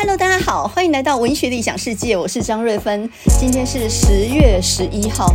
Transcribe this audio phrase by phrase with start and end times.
[0.00, 3.10] Hello，大家好，欢迎来到文学理想世界，我是张瑞芬。
[3.40, 5.26] 今天是十月十一号，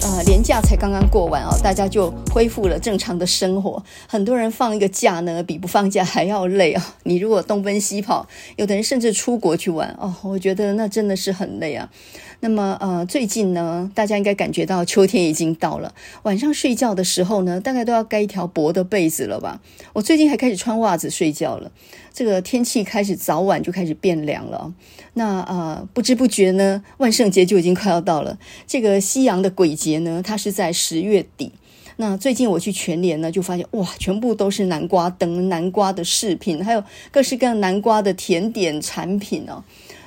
[0.00, 3.82] 呃，年假才刚刚过完哦，大家就恢复了正常的生活。
[4.06, 6.94] 很多人放一个假呢，比不放假还要累啊。
[7.02, 11.90] 你如果东奔西跑，有的人甚至出国去玩哦，我觉得那真的是很累啊。
[12.38, 19.60] 那么呃，最近呢，大家应该感觉到秋天已经到了，晚上睡觉的时候呢，大概都要盖一条薄的被子了吧？
[19.92, 21.72] 我最近还开始穿袜子睡觉了。
[22.12, 24.72] 这个天气开始早晚就开始变凉了，
[25.14, 28.38] 那呃不知不觉呢，万圣节就已经快要到了。
[28.66, 31.52] 这个西洋的鬼节呢，它是在十月底。
[31.96, 39.62] 那最近我去全联呢，就发现哇，全部都是南瓜灯、南瓜的饰品，还有各式各样南瓜的甜点产品哦。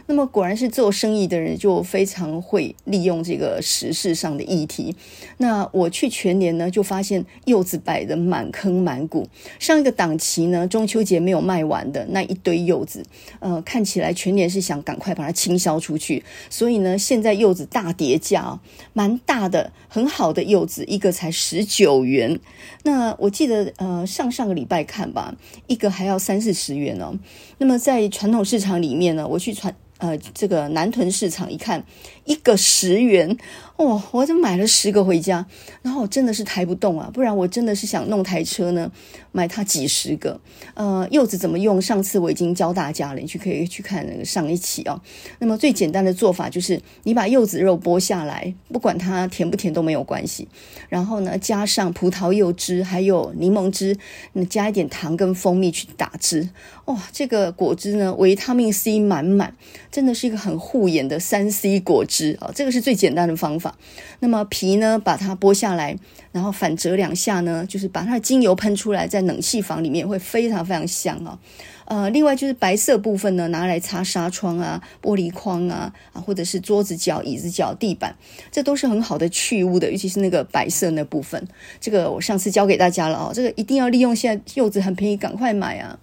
[0.07, 4.95] 那么果然是做生意的人就非常会利用这个时事上的议题。
[5.37, 9.27] 那我去全年呢，就发现柚子摆的满坑满谷。
[9.59, 13.03] 上一个档期呢，中秋节没有卖完的那一堆柚子，
[13.39, 16.23] 呃，看起来全年是想赶快把它清销出去。
[16.49, 18.59] 所以呢，现在柚子大跌价，
[18.93, 22.37] 蛮大的，很好的柚子一个才十九元。
[22.83, 25.33] 那我记得呃上上个礼拜看吧，
[25.67, 27.17] 一个还要三四十元哦。
[27.59, 29.73] 那么在传统市场里面呢，我去传。
[29.97, 31.81] 呃，这个南屯市场一看，
[32.25, 33.37] 一个十元。
[33.77, 35.45] 哦，我就买了十个回家，
[35.81, 38.89] 然后我真的是抬不动啊，不然我真的是想弄台车呢，
[39.33, 40.39] 买它几十个。
[40.75, 41.81] 呃，柚子怎么用？
[41.81, 45.01] 上次我已经教大家了，你去可以去看那个上一期哦。
[45.39, 50.47] 那么最简单的做法就是，你把柚子肉剥下来，不管它甜不甜都没有关系。
[50.87, 53.97] 然后呢，加上葡萄柚汁，还有柠檬汁，
[54.31, 56.47] 你加一点糖跟蜂蜜去打汁。
[56.85, 59.55] 哇、这个果汁呢，维他命 C 满满，
[59.91, 63.75] 真的是一个很护眼的三 C 果汁啊、这个是最简单的方法。
[64.19, 65.97] 那么皮呢，把它剥下来，
[66.35, 71.39] 然后反折两下呢，就是把它的精油喷出来，在冷气房里面会非常非常香啊。
[71.85, 78.13] 呃，另外就是白色部分呢，拿来擦纱窗啊、玻璃框啊，啊，或者是桌子角、椅子角、地板，
[78.51, 81.47] 这都是很好的去污的，尤其是那个白色那部分。
[81.79, 85.97] 这个我上次教给大家了哦，这个一定要利用，现在柚子很便宜，赶快买啊。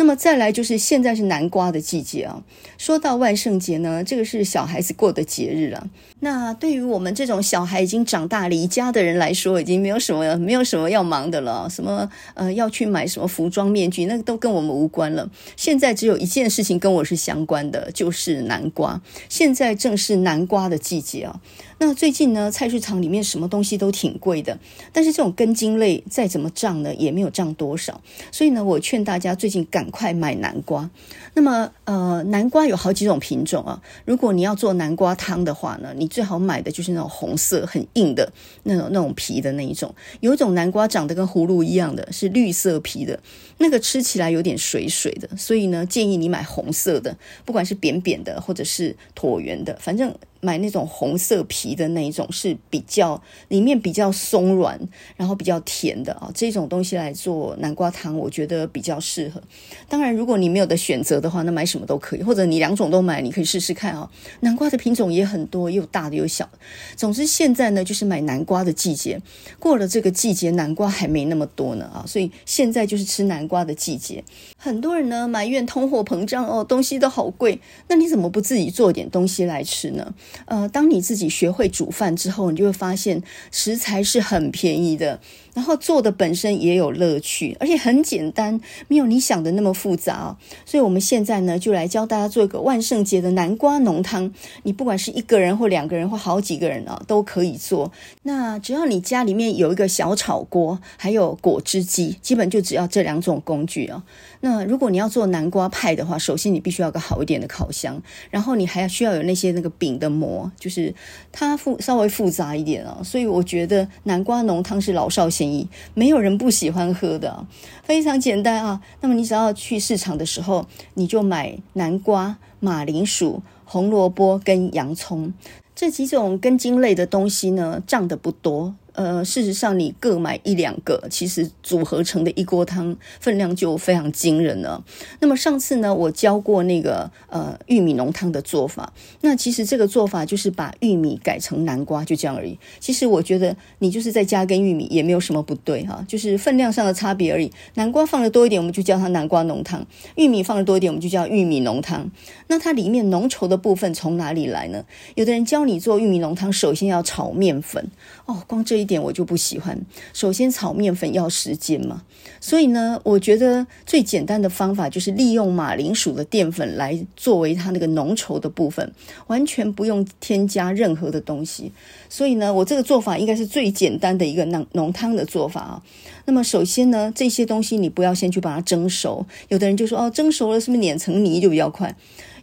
[0.00, 2.42] 那么再来就是现在是南瓜的季节啊。
[2.78, 5.88] 说到万圣节呢，这个是小孩子过的节日了。
[6.20, 11.68] 那对于我们这种小孩已经长大离家的人来说，已经没有什么没有什么要忙的了。
[11.68, 15.28] 什么呃要去买什么服装面具，那个都跟我们无关了。
[15.56, 19.02] 现在只有一件事情跟我是相关的，就是南瓜。
[19.28, 21.38] 现在正是南瓜的季节啊。
[21.80, 24.58] 那最近呢，菜市场里面什么东西都挺贵的，
[24.92, 28.00] 但是这种根茎类再怎么涨呢，也没有涨多少。
[28.32, 30.90] 所以呢，我劝大家最近赶快买南瓜。
[31.34, 33.80] 那么，呃，南瓜有好几种品种啊。
[34.04, 38.32] 如果你要做南瓜汤的话呢，你最好买的就是那种红色很硬的
[38.64, 39.94] 那种那种皮的那一种。
[40.18, 43.20] 有一种南瓜长得跟葫芦一样的，是绿色皮的，
[43.58, 45.28] 那个吃起来有点水水的。
[45.36, 50.14] 所以呢，建议你买红色的，不管是扁扁的或者是椭圆的，反正。
[50.40, 54.78] 买那种红色皮的那一种是比较里面比较松软，
[55.16, 59.42] 然后比较甜的啊，这种东西来做南瓜汤，我觉得比较适合。
[59.88, 64.08] 当然，如果你没有的选择的话，那买什么都可以，或者你两种都买，你可以试试看啊。
[64.38, 66.48] 南瓜的品种也很多，又大的又小。
[66.94, 69.20] 总之，现在呢就是买南瓜的季节。
[69.58, 74.22] 过了这个季节，南瓜还没那么多呢啊，所以现在就是吃南瓜的季节。
[74.56, 80.14] 很多人呢埋怨通货膨胀哦，东西都好贵，那你怎么不自己做点东西来吃呢？
[80.44, 85.18] 呃，当你自己学会煮饭之后，你就会发现食材是很便宜的。
[85.54, 90.36] 然后做的本身也有乐趣，而且很简单，没有你想的那么复杂。
[90.64, 94.32] 所以，我们现在呢，就来教大家做一个万圣节的南瓜浓汤。
[94.62, 97.90] 你不管是一个人或两个人或好几个人啊，都可以做。
[98.22, 104.02] 那只要你家里面有一个小炒锅，还有果汁机，基本就只要这两种工具啊。
[104.40, 108.00] 那如果你要做南瓜派的话，首先你必须要个好一点的烤箱，
[108.30, 110.94] 然后你还要需要有那些那个饼的模，就是
[111.32, 113.00] 它复稍微复杂一点啊。
[113.02, 115.68] 所以我觉得南瓜浓汤是老少咸宜。
[115.94, 117.46] 没有人不喜欢喝的，
[117.82, 118.80] 非常简单啊。
[119.00, 125.32] 那么你只要去市场的时候，你就买南瓜、马铃薯、红萝卜跟洋葱
[125.74, 128.74] 这几种根茎类的东西呢，涨得不多。
[128.98, 134.84] 呃，事实上，你各买一两个，其实组合成的一锅汤分量就非常惊人了。
[135.20, 138.92] 那么上次呢，我教过那个呃玉米浓汤的做法。
[139.20, 142.58] 那其实这个做法就是把玉米改成南瓜，就这样而已。
[142.80, 147.48] 其实我觉得你就是再加根玉米也没有什么不对哈，就是分量上的差别而已。
[147.74, 149.80] 南瓜放的多一点，我们就叫它南瓜浓汤；
[150.16, 152.10] 玉米放的多一点，我们就叫玉米浓汤。
[152.48, 154.84] 那它里面浓稠的部分从哪里来呢？
[155.14, 157.88] 有的人教你做玉米浓汤，首先要炒面粉
[158.26, 158.87] 哦，光这一。
[158.88, 159.78] 点我就不喜欢。
[160.12, 162.02] 首先炒面粉要时间嘛，
[162.40, 168.92] 所以呢，我觉得最简单的方法就是利用马铃薯的淀粉来作为它那个浓稠的部分，
[169.26, 171.70] 完全不用添加任何的东西。
[172.08, 175.82] 所以呢，我这个做法应该是最简单的一个浓浓汤的做法啊。
[176.24, 179.24] 那么首先呢，这些东西你不要先去把它蒸熟。
[179.48, 181.94] 有的人就说哦，蒸熟了是不是碾成泥就比较快？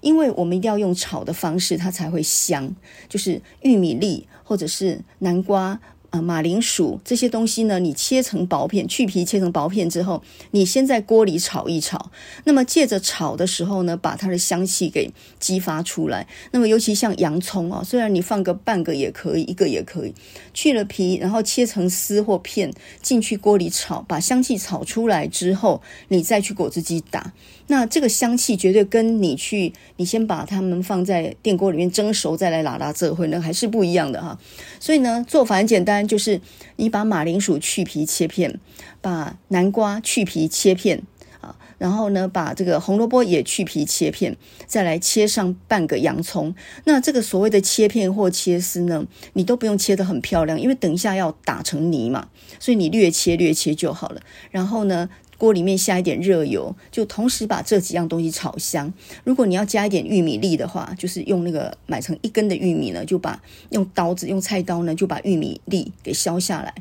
[0.01, 2.75] 因为我们一定要用炒的方式，它才会香。
[3.09, 5.79] 就是玉米粒或者是南瓜。
[6.21, 10.21] 马铃薯这些东西呢，你切成薄片，去皮切成薄片之后，
[10.51, 12.11] 你先在锅里炒一炒。
[12.43, 16.27] 那么借着炒的时候呢，把它的香气给激发出来。
[16.51, 20.13] 那么尤其像洋葱啊，虽然你放个半个也可以，一个也可以，
[20.53, 27.33] 去了皮，然后切成丝或片进去锅里炒，把香气炒出来之后，你再去果汁机打。
[27.67, 34.37] 那这个香气绝对跟你去，你先把它们放在电锅里面蒸熟，再来拉拉这会，呢还是不一样的哈。
[34.79, 36.39] 所以呢，做法很简单，就是
[36.75, 38.59] 你把马铃薯去皮切片，
[39.01, 41.01] 把南瓜去皮切片
[41.41, 44.37] 啊，然后呢，把这个红萝卜也去皮切片，
[44.67, 46.53] 再来切上半个洋葱。
[46.83, 52.27] 那这个所谓的切片或切丝呢，你都不用切得很漂亮，因为等一下要打成泥嘛，
[52.59, 54.21] 所以你略切略切就好了。
[54.51, 58.93] 然后呢，锅里面下一点热油，就同时把这几样东西炒香。
[59.23, 66.73] 如果你要加一点玉米粒的话，就是用那个买成一根的玉米呢，就把用刀子用菜刀呢，就把玉米粒给削下来。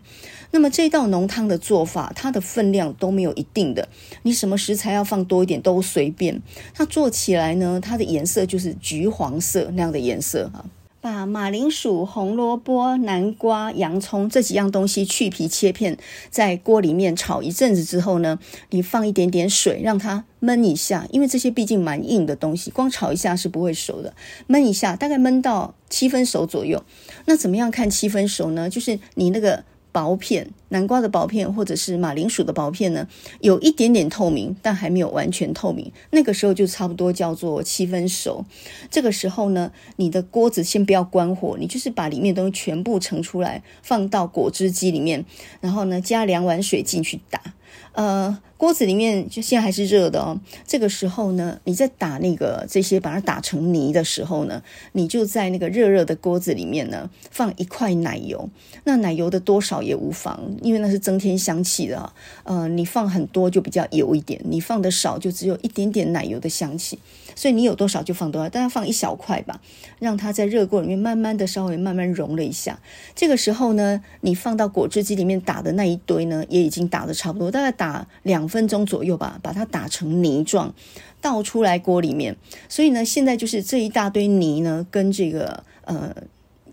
[0.50, 3.88] 那么这道浓汤的做法，它的分量都没有一定的，
[4.22, 6.40] 你什么食材要放多一点都随便。
[6.72, 10.64] 它做起来呢，它的颜色就是橘黄色那样的颜色啊。
[11.04, 15.98] 把马铃薯、红萝卜、南瓜、洋葱这几样东西去皮切片，
[16.30, 18.38] 在锅里面炒一阵子之后呢，
[18.70, 24.14] 你放一点点水，让它焖一下，因为这些毕竟蛮硬的东西，光炒一下是不会熟的。
[24.48, 26.82] 焖一下，大概焖到七分熟左右。
[27.26, 28.70] 那怎么样看七分熟呢？
[28.70, 29.62] 就是你那个。
[29.94, 33.06] 薄片，南瓜的薄片或者是马铃薯的薄片呢，
[33.40, 35.92] 有一点点透明，但还没有完全透明。
[36.10, 38.44] 那个时候就差不多叫做七分熟。
[38.90, 45.24] 这个时候呢，你的锅子先不要关火，你就是把里面东西全部盛出来，放到果汁机里面，
[45.60, 47.40] 然后呢，加两碗水进去打。
[47.94, 50.38] 呃，锅子里面就现在还是热的哦。
[50.66, 54.62] 这个时候呢，你在打那个这些，把它打成泥的时候呢，
[54.92, 58.48] 你就在那个热热的锅子里面呢，放一块奶油。
[58.82, 62.12] 那奶油的多少也无妨，因为那是增添香气的。
[62.42, 66.98] 呃，你放很多就比较油一点，你放的少就只有一点点奶油的香气。
[67.34, 69.60] 所以你有多少就放多少，大概放一小块吧，
[69.98, 72.78] 让它在热锅里面慢慢的稍微慢慢融了一下。
[73.14, 80.74] 这个时候呢，你放到果汁机里面打的那一堆呢，也已经打的差不多，大概打两分钟左右吧，把它打成泥状，
[81.20, 82.36] 倒出来锅里面。
[82.68, 86.14] 所以呢，现在就是这一大堆泥呢，跟这个呃。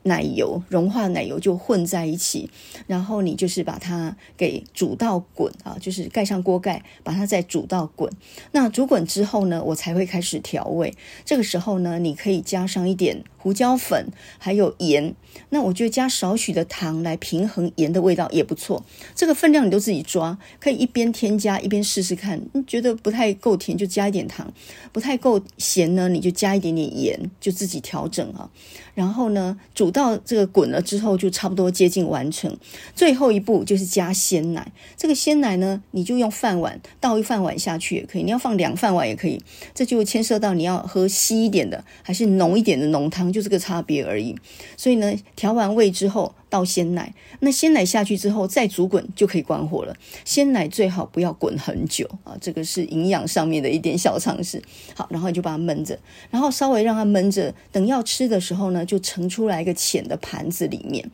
[0.03, 2.49] 奶油融化，奶油就混在一起，
[2.87, 8.11] 然后你就是把它给煮到滚啊，就是盖上锅盖，把它再煮到滚。
[8.51, 10.95] 那煮滚之后呢，我才会开始调味。
[11.23, 14.07] 这个时候呢，你可以加上一点胡椒粉，
[14.37, 15.15] 还有盐。
[15.49, 18.85] 那我觉得加少许的糖来平衡盐的味道也不错。
[19.15, 22.41] 这个分量你都自己抓，可以一边添加一边试试看。
[22.53, 24.53] 你觉得不太够甜就加一点糖，
[24.91, 28.49] 不太够咸呢，你就加一点点盐，就自己调整啊。
[28.93, 32.55] 然后呢，煮到这个滚了之后，就差不多接近完成。
[32.93, 34.71] 最后一步就是加鲜奶。
[34.97, 39.41] 这个鲜奶呢，你就用饭碗倒一饭碗下去也可以，你要放两饭碗也可以。
[39.73, 44.35] 这就牵涉到你要喝稀一点的，还是浓一点的浓汤，就这个差别而已。
[44.75, 46.33] 所以呢，调完味之后。
[46.51, 49.95] 倒鲜奶，那鲜奶下去之后再煮滚就可以关火了。
[50.25, 54.61] 鲜奶最好不要滚很久啊，这个是营养上面的一点小常识。
[54.93, 55.97] 好，然后你就把它焖着，
[56.29, 61.09] 然后稍微让它焖着，等要吃的时候呢，就盛出来一个浅的盘子里面。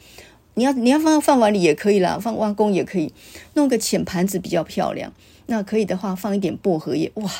[0.55, 3.13] 你要你要放到饭碗里也可以啦，放碗公也可以，
[3.53, 5.13] 弄个浅盘子比较漂亮。
[5.49, 7.31] 那可以的话，放一点薄荷叶，哇，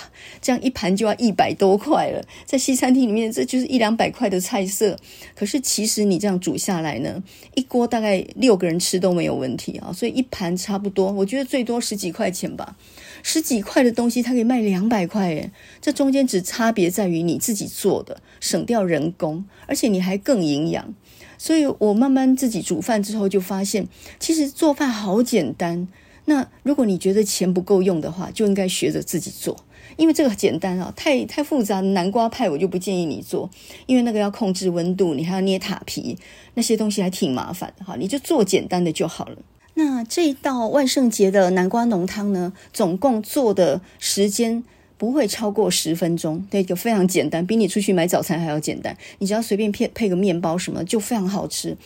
[0.42, 2.24] 这样一盘就要一百多块了。
[2.46, 4.98] 在西餐厅里面，这就是一两百块的菜色。
[5.36, 7.22] 可是其实你这样煮下来呢，
[7.54, 9.92] 一锅大概六个人吃都没有问题啊。
[9.92, 12.78] 所以一盘差不多，我觉得最多十几块钱吧。
[13.24, 15.52] 十几块的东西，它可以卖两百块耶。
[15.82, 20.94] 这中间只差别在于你自己做的，省掉人工，而且你还更营养。
[21.38, 23.86] 所以我慢慢自己煮饭之后，就发现
[24.18, 25.90] 其实做饭好简单。
[26.30, 29.56] 那如果你觉得钱不够用的话，就应该学着自己做，
[29.96, 33.50] 因为这个简单啊，太太复杂南瓜派我就不建议你做，
[33.86, 36.18] 因为那个要控制温度，你还要捏塔皮，
[36.56, 39.38] 那些东西还挺麻烦的哈，你就做简单的就好了。
[39.76, 44.62] 那这一道万圣节的南瓜浓汤呢，总共做的时间
[44.98, 51.78] 不会超过十分钟，对，就非常简单，比你出去买早餐还要简单，你只要随便配配个面包什么，就非常好吃。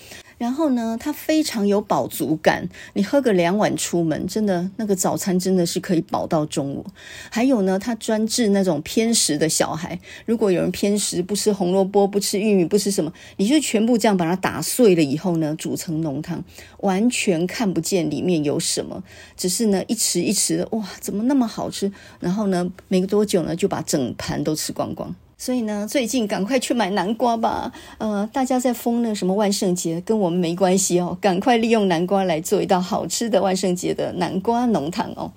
[0.41, 6.83] 然后呢，它非常有饱足感，你喝个两碗出门，真的那个早餐真的是可以饱到中午。
[7.29, 16.43] 还有呢，它专治那种偏食的小孩，如果有人偏食，不吃红萝卜，不吃玉米，不吃什么，你就全部这样把它打碎了以后呢，煮成浓汤，
[16.79, 19.03] 完全看不见里面有什么，
[19.37, 21.91] 只是呢一匙一匙，哇，怎么那么好吃？
[22.19, 25.15] 然后呢，没多久呢就把整盘都吃光光。
[25.41, 27.71] 所以呢，最近赶快去买南瓜吧。
[27.97, 31.17] 呃，大家在封那什么万圣节，跟我们没关系哦。
[31.19, 35.31] 赶快利用南瓜来做一道好吃的万圣节的南瓜浓汤哦。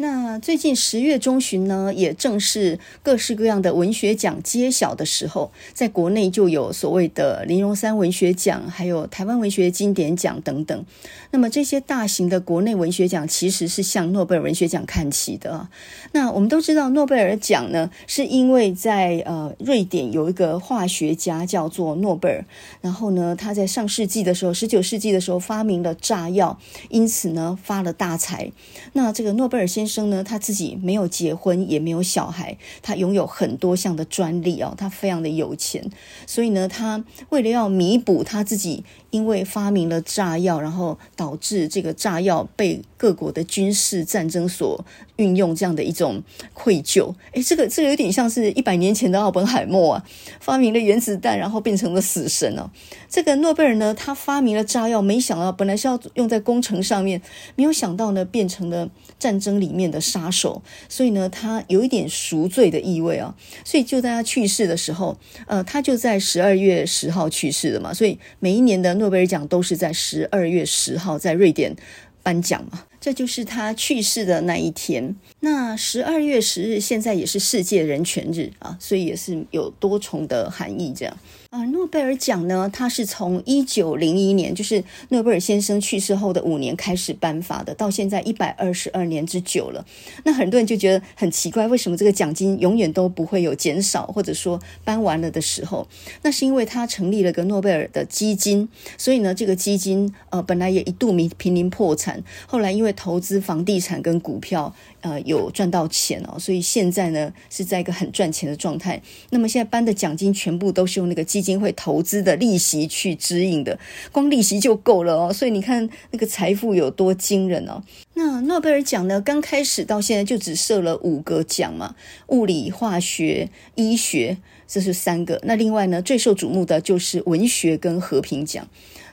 [0.00, 10.86] 那最近十月中旬呢，也正是各式各样的文学奖揭晓的时候，在国内就有所谓的林荣三文学奖，还有台湾文学经典奖等等。
[11.32, 15.68] 那么这些大型的国内文学奖，其实是向诺贝尔文学奖看齐的。
[16.12, 22.44] 那我们都知道，诺贝尔奖呢，是因为在呃瑞典有一个化学家叫做诺贝尔，
[22.80, 28.50] 然后呢，他在上世纪的时候，十九世纪的时候发明了炸药，因此呢发了大财。
[28.94, 29.89] 那这个诺贝尔先生。
[29.90, 35.84] 生呢，他自己没有结婚，也没有小孩，他拥有很多项的专利哦，他非常的有钱，
[36.26, 38.84] 所以呢，他为了要弥补他自己。
[39.10, 44.84] 因为发明了炸药，然后导致这个炸药被各国的军事战争所
[45.16, 46.22] 运用，这样的一种
[46.54, 47.12] 愧疚。
[47.32, 50.04] 诶，这个这个有点像是一百年前的奥本海默啊，
[50.38, 52.70] 发明了原子弹，然后变成了死神哦。
[53.08, 57.20] 这个诺贝尔呢，他发明了炸药，没想到本来是要用在工程上面，
[57.56, 58.88] 没有想到呢，变成了
[59.20, 60.62] 战争里面的杀手。
[60.88, 63.34] 所以呢，他有一点赎罪的意味啊。
[63.64, 67.94] 所以就在他去世的时候，呃，他就在十二月十号去世的嘛。
[67.94, 68.90] 所以每一年的。
[69.00, 71.74] 诺贝尔奖都是在十二月十号在瑞典
[72.22, 75.14] 颁奖嘛，这就是他去世的那一天。
[75.38, 81.16] 那十二月十日现在也是世界人权日啊，所以也是有多重的含义这样。
[81.50, 89.84] 啊，诺贝尔奖呢，它是从一九零一年，就是诺贝尔先生去世后的五年开始颁发的，到现在一百二十二年之久了。
[90.22, 95.88] 那很多人就觉得很奇怪，为什么这个奖金永远都不会有减少，或者说颁完了的时候？
[96.22, 104.72] 那是因为他成立了个诺贝尔的基金，所以呢，这个基金呃本来也一度濒濒临破产，后来因为投资房地产跟股票。
[105.02, 109.00] 呃，有赚到钱哦，所以现在呢是在一个很赚钱的状态。
[109.30, 113.78] 那么现在颁的奖金全部都是用那个基金会投资的利息去支应的，
[114.12, 115.32] 光利息就够了哦。
[115.32, 117.82] 所以你看那个财富有多惊人哦。
[118.14, 121.94] 那诺贝尔奖呢，刚开始到现在就只设了五个奖嘛，
[122.26, 124.36] 物理、化学、医学，
[124.68, 125.40] 这是三个。
[125.44, 128.68] 那另外呢，最受瞩目的就是文学跟和平奖。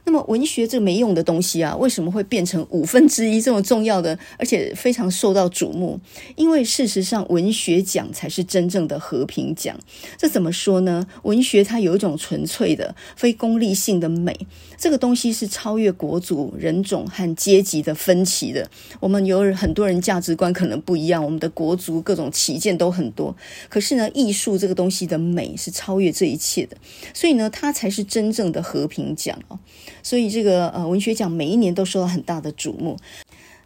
[0.08, 6.00] 那么文学这个没用的东西啊，为什么会变成五分之一这么重要的，而且非常受到瞩目？
[6.38, 9.78] 因为事实上，文学奖才是真正的和平奖。
[10.18, 11.06] 这怎么说呢？
[11.24, 14.34] 文学它有一种纯粹的、非功利性的美，
[14.78, 18.70] 这个东西是超越国族、人种和阶级的分歧的。
[19.02, 23.36] 我们有很多人价值观可能不一样，我们的国族各种旗舰都很多，
[23.68, 26.78] 可是呢，艺术这个东西的美是超越这一切的，
[27.14, 29.60] 所以呢，它才是真正的和平奖哦。
[30.08, 32.96] 所以这个呃文学奖每一年都受到很大的瞩目。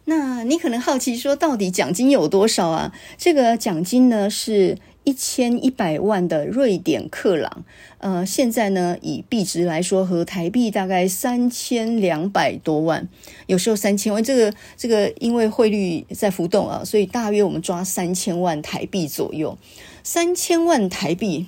[0.06, 2.92] 那你可能好奇说，到底奖金有多少啊？
[3.16, 7.64] 这个奖金呢是一千一百万的瑞典克朗，
[7.98, 13.06] 呃，现在呢以币值来说，和台币大概三千两百多万，
[13.46, 14.24] 有时候三千万。
[14.24, 19.56] 这个这个因为汇率在浮动啊，所以大约我们抓三千万台币左右，
[20.02, 21.46] 三千万台币。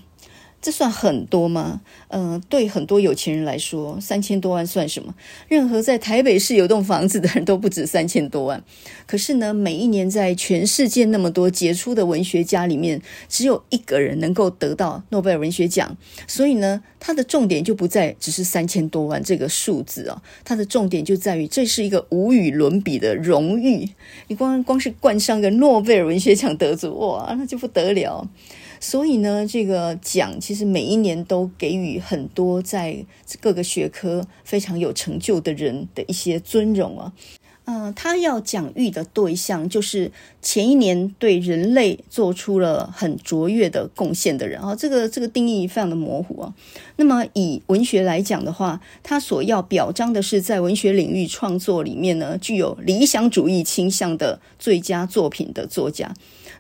[0.64, 1.82] 这算很多吗？
[2.08, 5.14] 嗯、呃，对很多有钱人来说，三千多万算什么？
[5.46, 8.64] 任何在台北市有栋房子的人都不止三千多万。
[9.06, 15.94] 可是呢，每一年在全世界那么多杰出的文学家里面，只有一个人能够得到诺贝尔文学奖。
[16.26, 23.90] 所以呢，它的重点就不在只是三千多万这个数字啊，它的重点就在于这是一个无与伦比的荣誉。
[24.28, 28.26] 你光光是冠上个诺贝尔文学奖得主，哇，那就不得了。
[28.86, 33.02] 所以呢，这个奖其实每一年都给予很多在
[33.40, 37.10] 各个学科非常有成就的人的一些尊荣啊。
[37.64, 40.12] 嗯、呃，他要奖誉的对象就是
[40.42, 44.76] 前一年对人类做出了很卓越的贡献的人啊。
[44.76, 46.54] 这个这个定义非常的模糊啊。
[46.96, 56.14] 那么以文学来讲的话，他所要表彰的是在文学领域创作里面呢，具有理想主义倾向的最佳作品的作家。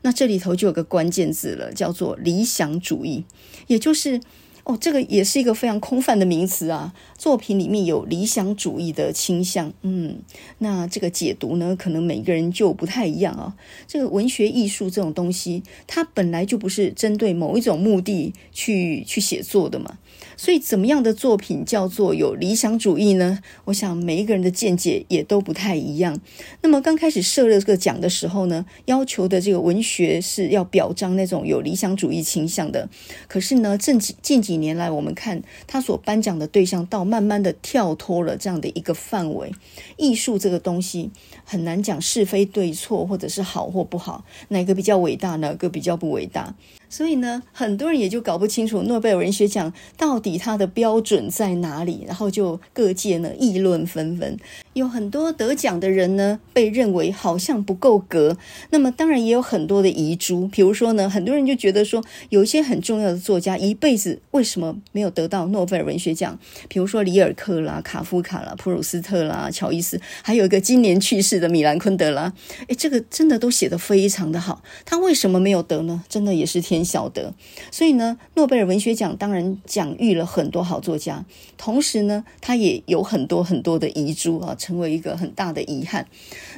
[0.04, 3.24] 那这里头就有个关键字了，叫做理想主义，
[3.68, 4.20] 也就是
[4.64, 6.92] 哦，这个也是一个非常空泛的名词啊。
[7.16, 10.18] 作品里面有理想主义的倾向，嗯，
[10.58, 13.56] 那这个解读呢，可能每个人就不太一样啊。
[13.86, 19.98] 这个文学艺术这种东西，它本来就不是针对某一种目的去去写作的嘛。
[20.36, 23.40] 所以，怎么样的作品叫做有理想主义呢？
[23.66, 26.18] 我想每一个人的见解也都不太一样。
[26.62, 32.88] 那么刚开始设了这个奖的时候呢，要求的这个文学是要表彰那种有理想主义倾向的。
[33.28, 39.52] 可是呢，近几近几年来，我们看他所颁奖的对象，到慢慢的跳脱了这样的一个范围。
[39.96, 41.10] 艺术这个东西
[41.44, 46.54] 很难讲是非对错，或者是好或不好，哪个比较伟大，哪个比较不伟大。
[46.88, 54.36] 所以呢，很多人也就搞不清楚诺贝尔文学奖到底它的标准在哪里，然后就各界呢议论纷纷。
[54.74, 58.36] 有很多得奖的人呢，被认为好像不够格。
[58.70, 66.38] 那么当然也有很多的遗珠，比如说呢，很多人就觉得说，有一些很重要的作家一辈子为什么没有得到诺贝尔文学奖？
[66.68, 72.32] 比如说里尔克啦、卡夫卡啦、普鲁斯特啦、乔伊斯，还有一个今年去世的米兰昆德拉。
[72.68, 76.04] 诶，这个真的都写得非常的好，他为什么没有得呢？
[76.08, 76.84] 真的也是天。
[76.84, 77.32] 晓得，
[77.70, 81.24] 所以呢，诺贝尔文学奖当然奖誉了很多好作家，
[81.56, 86.06] 同时呢，他也有很多很多的遗珠啊，成为一个很大的遗憾。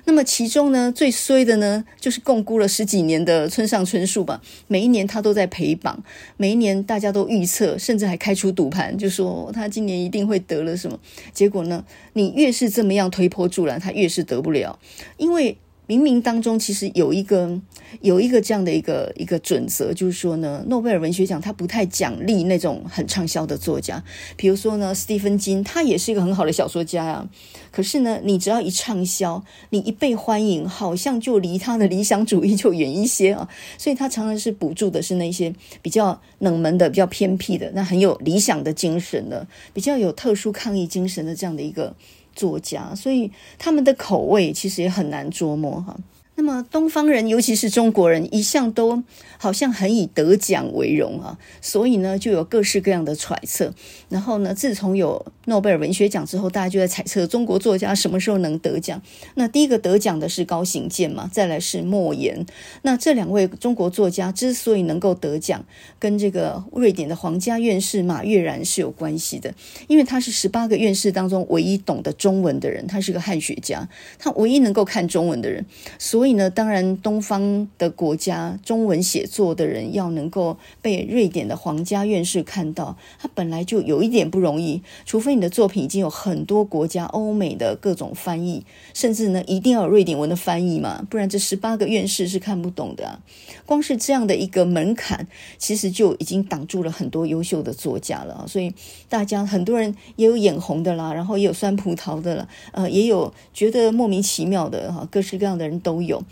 [0.04, 6.02] 那么其中呢，最衰的呢，就是共估了十几年的村上春树吧，每一年他都在陪榜，
[6.36, 10.98] 每一年大家都预测，甚至还开出赌盘，就说他今年一定会得了什么。
[11.32, 14.78] 结果呢，你越是这么样推波助澜，他越是得不了，
[15.16, 15.58] 因为。
[15.88, 17.60] 冥冥当中其实有一个
[18.00, 24.02] 有一个这样的一个一个准则，就是说呢，诺贝尔文学奖它不太奖励那种很畅销的作家，
[24.36, 27.28] 比如说呢，斯蒂芬金他也是一个很好的小说家啊，
[27.70, 41.94] 可是呢，你只要一畅销，你一被欢迎，好像就离他的理想主义就远一些啊，所以他常常是补助的是那些比较冷门的、比较偏僻的、那很有理想的精神的、比较有特殊抗议精神的这样的一个。
[42.36, 43.28] 作家，所以
[43.58, 45.96] 他们的口味其实也很难琢磨哈。
[46.36, 49.02] 那么东方人，尤其是中国人，一向都
[49.38, 53.72] 好像很以得奖为荣啊，所以呢，就有各式各样的揣测。
[54.08, 59.00] 然后呢，自从有诺贝尔文学奖之后，大家就在猜测中国作家什么时候能得奖。
[59.36, 62.44] 那第一个得奖的是高行健嘛，再来是莫言。
[62.82, 65.64] 那这两位中国作家之所以能够得奖，
[65.98, 69.54] 跟这个瑞典的皇家院士马悦然是有关系的，
[69.88, 75.64] 因为他是十八个院士当中唯一懂得中文的人，他是个汉学家，他唯一能够看中文的人，
[75.98, 76.26] 所以。
[76.26, 84.82] 所以呢，当然，东方的国家中文写作的人要能够被瑞典的皇家院士看到，他本来就有一点不容易。
[85.04, 93.20] 除非你的作品已经有很多国家欧美的各种翻译，甚至呢，一定要有瑞典文的翻译嘛，不然这十八个院士是看不懂的啊。
[93.64, 95.26] 光是这样的一个门槛，
[95.58, 98.44] 其实就已经挡住了很多优秀的作家了。
[98.46, 98.72] 所以
[99.08, 106.22] 大家很多人也有眼红的啦，然后也有酸葡萄的了，呃，也有觉得莫名其妙的哈，各式各样的人都有。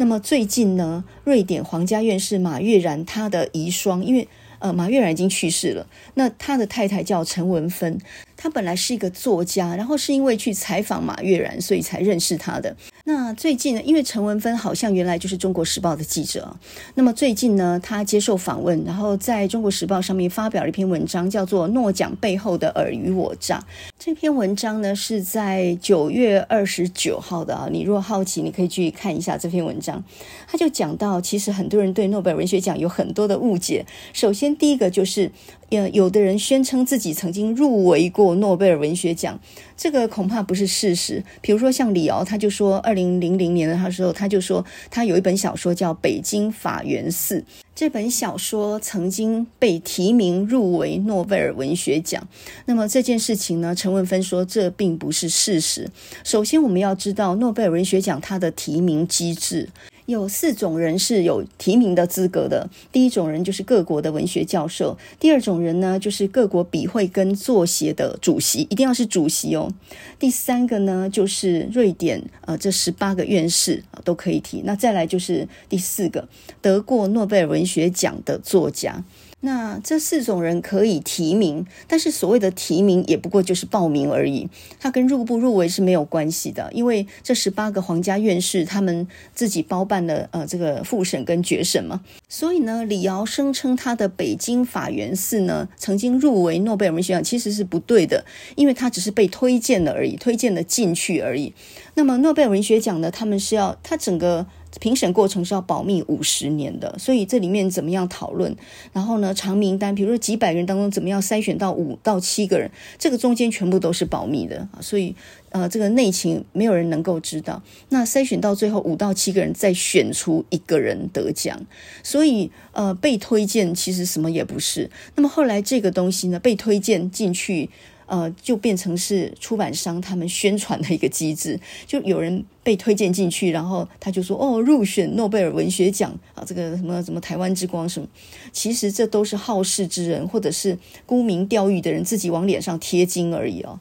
[0.00, 4.26] 那么最近呢，瑞典皇家院士马悦然他的遗孀，因为
[4.60, 7.98] 呃马悦然已经去世了，那他的太太叫陈文芬。
[8.40, 12.74] 他本来是一个作家，然后是因为去采访马悦然，所以才认识他的。
[13.02, 16.56] 那最近呢，因为陈文芬好像原来就是《中国时报》的记者，
[16.94, 23.58] 那么最近呢，他接受访问，然后在中国时报上面发表了一篇文章，叫做《诺奖背后的尔虞我诈》。
[23.98, 30.04] 这篇文章呢是在九月二十九号的啊，你若好奇，你可以去看一下这篇文章。
[30.46, 33.84] 他就讲到，其实很多人对诺贝尔文学奖有很多的误解。
[34.12, 35.32] 首先，第一个就是。
[35.70, 39.38] 有有的人宣称自己曾经入围过诺贝尔文学奖，
[39.76, 41.22] 这个恐怕不是事实。
[41.42, 47.40] 比如说像李敖，他就说，二零零零年的时候，他就说他有一本小说叫《北京法源寺》，
[47.74, 52.26] 这本小说曾经被提名入围诺贝尔文学奖。
[52.64, 55.90] 那么这件事情呢，陈文芬说这并不是事实。
[56.24, 59.68] 首先，我们要知道诺贝尔文学奖它的提名机制。
[60.08, 62.66] 有四种人是有提名的资格的。
[62.90, 69.70] 第一种人就是各国的文学教授，第二种人呢就是各国笔会跟作协的主席，一定要是主席哦。
[70.18, 74.62] 第三个呢就是瑞典，呃，这十八个院士都可以提。
[74.64, 76.26] 那再来就是第四个
[76.62, 79.04] 得过诺贝尔文学奖的作家。
[79.40, 84.48] 那这四种人可以提名，但是所谓的提名也不过就是报名而已，
[84.80, 98.24] 他跟入不入围是没有关系的，因为这十八个皇家院士他们自己包办了呃这个复审跟决审嘛，所以呢，李敖声称他的北京法源寺呢曾经入围诺贝尔文学奖其实是不对的，
[98.56, 101.54] 因为他只是被推荐了而已，推荐了进去而已。
[101.94, 104.46] 那么诺贝尔文学奖呢，他们是要他整个。
[104.80, 108.54] 评审过程是要保密五十年的，所以这里面怎么样讨论，
[108.92, 115.16] 然后呢，长名单，比如说几百人当中怎么样筛选到五到七个人，这个中间全部都是保密的啊，所以
[115.50, 117.62] 呃，这个内情没有人能够知道。
[117.88, 121.60] 那筛选到最后五到七个人再选出一个人得奖，
[122.02, 124.90] 所以呃，被推荐其实什么也不是。
[125.16, 127.70] 那么后来这个东西呢，被推荐进去。
[128.08, 138.08] 呃，就变成是出版商他们宣传的一个机制， 就有人被推荐进去，然后他就说哦，入选诺贝尔文学奖啊，这个什么什么台湾之光什么，
[138.50, 143.78] 其实这都是好事之人或者是沽名钓誉的人自己往脸上贴金而已哦。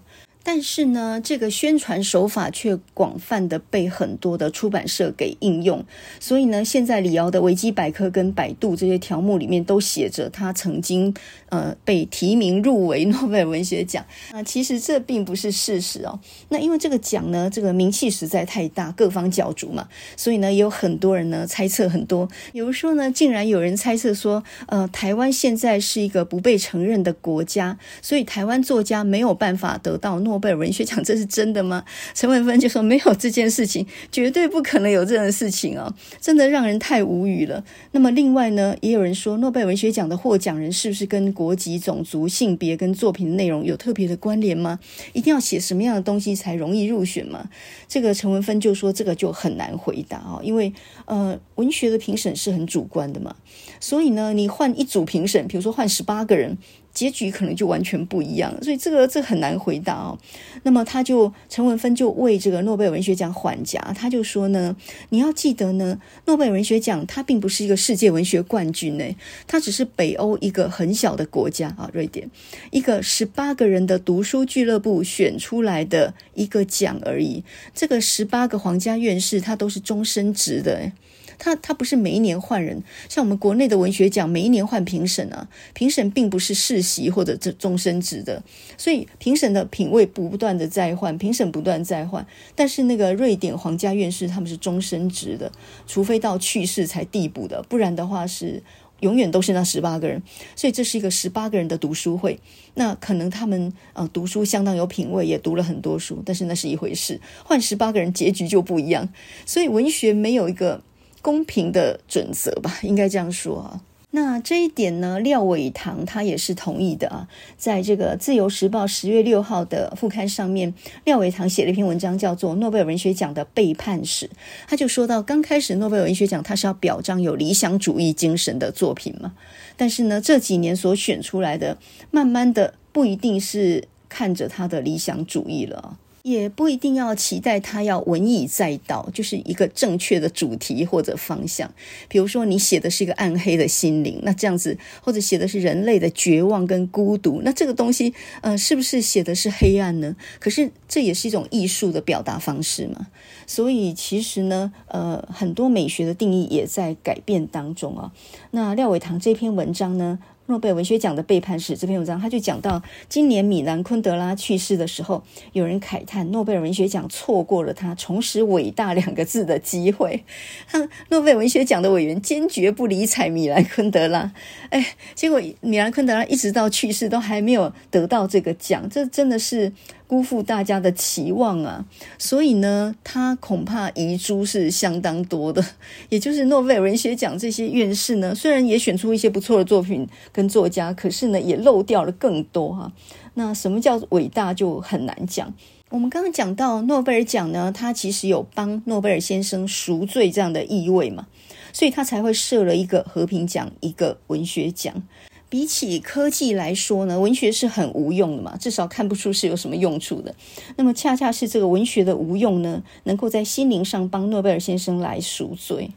[0.50, 5.84] 但是呢，这个宣传手法却广泛的被很多的出版社给应用，
[6.22, 11.14] 所以呢，现在李敖的维基百科跟百度这些条目里面都写着他曾经
[11.50, 14.06] 呃被提名入围 诺贝尔文学奖。
[14.32, 16.20] 那其实这并不是事实哦。
[16.50, 30.20] 那因为这个奖呢，这个名气实在太大，各方角逐嘛，所以呢，也有很多人呢猜测很多，比如说呢，竟然有人猜测说，呃，台湾现在是一个不被承认的国家，所以台湾作家没有办法得到。
[30.22, 31.84] 诺贝尔文学奖，这是真的吗？
[32.14, 37.64] 陈文芬就说没有这件事情，绝对不可能有这样的事情哦，真的让人太无语了。
[37.92, 44.80] 那么另外呢，也有人说诺贝尔文学奖的获奖人是不是跟国籍、种族、性别跟作品内容有特别的关联吗？
[45.14, 47.48] 一定要写什么样的东西才容易入选吗？
[47.88, 50.74] 这个陈文芬就说这个就很难回答哦，因为
[51.06, 53.36] 呃，文学的评审是很主观的嘛，
[53.80, 56.58] 所以呢，你换一组评审，比如说换十八个人。
[56.98, 60.18] 结局可能就完全不一样，所以这个这个很难回答哦。
[60.64, 64.76] 那么他就陈文芬就为这个诺贝尔文学奖缓颊，他就说呢，
[65.10, 69.06] 你要记得呢，诺贝尔文学奖它并不是一个世界文学冠军呢，
[69.46, 72.28] 它只是北欧一个很小的国家啊，瑞典
[72.72, 77.44] 一个十八个人的读书俱乐部选出来的一个奖而已。
[77.76, 80.92] 这个十八个皇家院士他都是终身职的。
[81.38, 88.44] 他他不是每一年换人，像我们国内的文学奖，每一年换评审啊，评审并不是世袭或者这终身制的，
[88.78, 92.26] 所以评审的品味不断的在换，评审不断在换。
[92.56, 95.52] 但是那个瑞典皇家院士他们是终身制的，
[95.86, 98.64] 除非到去世才递补的，不然的话是
[99.02, 100.24] 永远都是那十八个人。
[100.56, 102.40] 所以这是一个十八个人的读书会，
[102.74, 109.08] 那可能他们呃读书相当有品味，也读了很多书，但是那是一回事，换十八个人结局就不一样。
[109.46, 110.82] 所以文学没有一个。
[111.22, 113.82] 公平的准则吧，应该这样说啊。
[114.12, 117.28] 那这一点呢，廖伟棠他也是同意的啊。
[117.58, 124.26] 在这个《自由时报》十月六号的副刊上面，廖伟棠写了一篇文章，叫做《诺贝尔文学奖的背叛史》。
[124.66, 129.34] 他就说到，刚开始诺贝尔文学奖他是要表彰有理想主义精神的作品嘛，
[129.76, 131.78] 但是呢，这几年所选出来的，
[132.10, 135.98] 慢慢的不一定是看着他的理想主义了。
[136.28, 141.74] 也不一定要期待他要文以载道，就是一个正确的主题或者方向。
[142.10, 150.18] 比如说，你写的是一个暗黑的心灵，那这样子，或者写的是人类的绝望跟孤独，那这个东西，呃，是不是写的是黑暗呢？
[150.40, 153.08] 可是这也是一种艺术的表达方式嘛。
[153.46, 158.12] 所以其实呢，呃，很多美学的定义也在改变当中啊。
[158.52, 170.24] 那廖伟棠这篇文章呢，诺贝尔文学奖的背叛史这篇文章，他就讲到今年米兰昆德拉去世的时候，有人慨叹诺贝尔文学奖错过了他重拾“伟大”两个字的机会。
[170.68, 174.32] 他诺贝尔文学奖的委员坚决不理睬米兰昆德拉，
[174.72, 179.74] 哎，结果米兰昆德拉一直到去世都还没有得到这个奖，这真的是。
[180.08, 181.86] 辜负大家的期望啊，
[182.18, 185.64] 所以呢，他恐怕遗珠是相当多的。
[186.10, 192.92] 也就是诺贝尔文学奖这些院士呢，虽然也选出一些不错的作品跟作家，可是呢，也漏掉了更多哈。
[193.34, 195.54] 那什么叫伟大就很难讲。
[195.90, 201.28] 我们刚刚讲到诺贝尔奖呢，他其实有帮诺贝尔先生赎罪这样的意味嘛，
[201.72, 205.04] 所以他才会设了一个和平奖，一个文学奖。
[205.50, 210.36] 比起科技来说呢，文学是很无用的嘛，至少看不出是有什么用处的。
[210.76, 215.92] 那么恰恰是这个文学的无用呢，能够在心灵上帮诺贝尔先生来赎罪。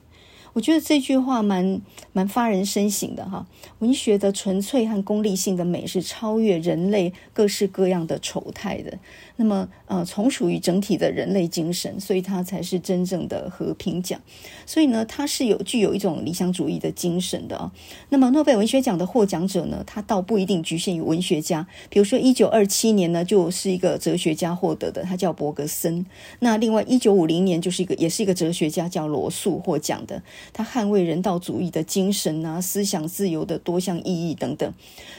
[0.53, 1.81] 我觉得这句话蛮
[2.13, 3.47] 蛮发人深省的哈。
[3.79, 8.99] 文学的纯粹和功利性的美是超越人类各式各样的丑态的。
[9.41, 14.21] 那么呃，从属于整体的人类精神，所以它才是真正的和平奖。
[14.67, 17.73] 所以呢，它是有具有一种理想主义的精神的啊。
[18.11, 21.67] 那么诺贝尔文学奖的获奖者呢，他倒不一定局限于文学家。
[21.89, 26.05] 比如说一九二七年呢，就是一个哲学家获得的，他叫柏格森。
[26.41, 30.23] 那另外一九五零年就是一个也是一个哲学家叫罗素获奖的。
[30.53, 34.71] 他捍卫人道主义的精神啊，思想自由的多项意义等等。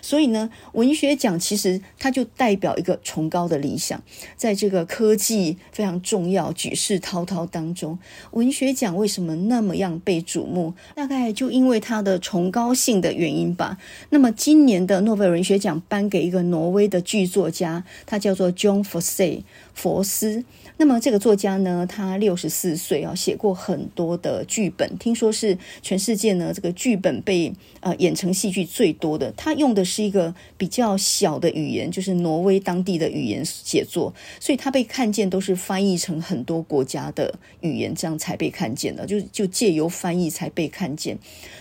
[0.03, 4.03] 所以呢，文学奖其实它就代表一个崇高的理想，
[4.35, 7.97] 在这个科技非常重要、举世滔滔当中，
[8.31, 10.73] 文学奖为什么那么样被瞩目？
[10.95, 13.77] 大概就因为它的崇高性的原因吧。
[14.09, 19.43] 那么今年的诺贝尔文学奖颁给一个挪威的剧作家，他叫做 John Fosse
[19.73, 20.43] 佛斯。
[20.81, 29.31] 那么这个作家呢，他六十四岁啊，写过很多的剧本，听说是全世界呢这个剧本被呃演成戏剧最多的。
[29.33, 41.15] 他用的是一个比较小的语言，就是挪威当地的语言写作，所以他被看见都是翻译成很多国家的语言，这样才被看见的，就就借由翻译才被看见。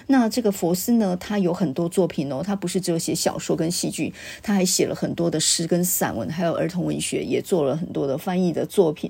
[0.07, 9.10] 那这个佛斯呢，他有很多作品哦，他不是只有写小说跟戏剧，他还写了很多的诗跟散文，还有儿童文学，也做了很多的翻译的作品。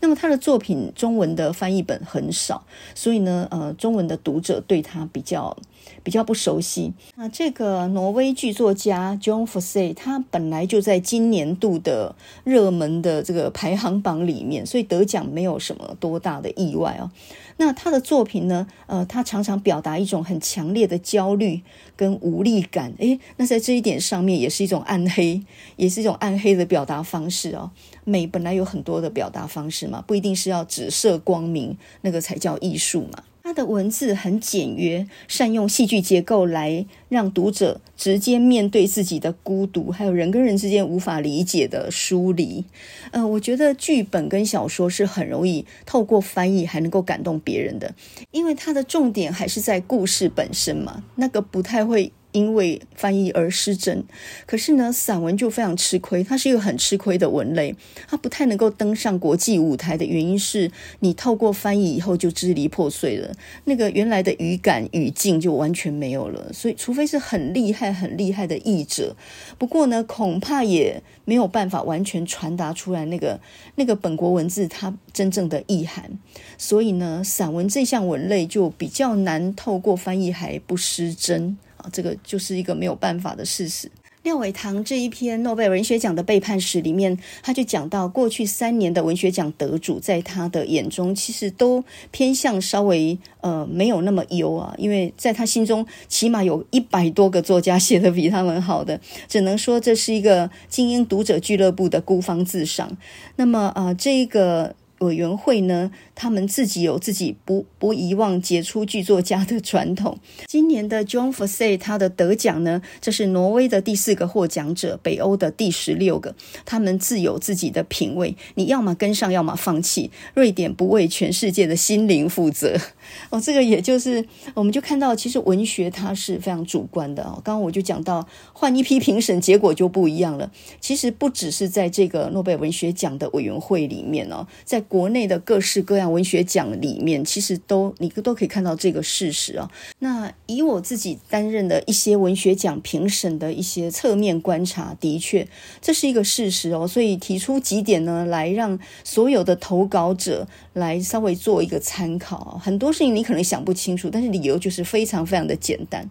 [0.00, 5.56] 那么他的作品中文的翻译本很少，所以呢，呃，中文的读者对他比较
[6.02, 6.92] 比较不熟悉。
[7.16, 17.10] 那这个挪威剧作家 John Fosse，他本来就在今年度的热门的这个排行榜里面，所以得奖没有什么多大的意外哦。
[17.58, 21.62] 那他的作品呢，呃，他常常表达一种很强烈的焦虑
[21.96, 22.92] 跟无力感。
[22.98, 25.42] 诶，那在这一点上面也是一种暗黑，
[25.76, 27.70] 也是一种暗黑的表达方式哦。
[28.04, 33.22] 美本来有很多的表达方式嘛，不一定是要只射光明，那个才叫艺术嘛。
[33.46, 42.64] 他的文字很简约，善用戏剧结构来让读者直接面对自己的孤独，还有人跟人之间无法理解的疏离。
[43.12, 47.94] 呃，我觉得剧本跟小说是很容易透过翻译还能够感动别人的，
[48.32, 52.10] 因为它的重点还是在故事本身嘛，那个不太会。
[52.36, 54.04] 因为翻译而失真，
[54.44, 56.22] 可是呢，散文就非常吃亏。
[56.22, 57.74] 它是一个很吃亏的文类，
[58.06, 60.70] 它不太能够登上国际舞台的原因是，
[61.00, 66.52] 你透过翻译以后就支离破碎了，那个原来的语感语境就完全没有了。
[66.52, 69.16] 所以，除非是很厉害、很厉害的译者，
[69.56, 73.40] 不过呢，恐怕也没有办法完全传达出来那个
[73.76, 76.18] 那个本国文字它真正的意涵。
[76.58, 81.56] 所以呢，散文这项文类就比较难透过翻译还不失真。
[81.76, 83.90] 啊这个就是一个没有办法的事实。
[84.22, 102.96] 廖伟棠这一篇诺贝尔文学奖的背叛史里面，他就讲到，过去三年的文学奖得主，在他的眼中，其实都偏向稍微呃没有那么优啊，因为在他心中，起码有一百多个作家写得比他们好的，只能说这是一个精英读者俱乐部的孤芳自赏。
[103.36, 104.74] 那么啊、呃，这一个。
[105.00, 110.18] 委员会呢，他们自己有自己不不遗忘杰出剧作家的传统。
[110.46, 116.34] 今年的 Jon Fosse 他的得奖呢，这是挪威的第四个获奖者，北欧的第十六个。
[116.64, 120.10] 他们自有自己的品味，你要么跟上，要么放弃。
[120.34, 122.76] 瑞典不为全世界的心灵负责。
[123.30, 127.40] 哦，这个也就是，我们就看到，其实文学它是非常主观的哦。
[127.44, 130.50] 刚刚我就讲到，换一批评审，结果就不一样了。
[130.80, 139.70] 其实不只是在这个诺贝尔文学奖的委员会里面哦，在国内的各式各样文学奖里面，其实都你都可以看到这个事实啊。
[139.98, 145.46] 那以我自己担任的一些文学奖评审的一些侧面观察，的确
[145.80, 146.86] 这是一个事实哦。
[146.86, 152.60] 所以提出几点呢，来让所有的投稿者来稍微做一个参考。
[152.62, 156.08] 很多事情你可能想不清楚，但是理由就是非常非常的简单。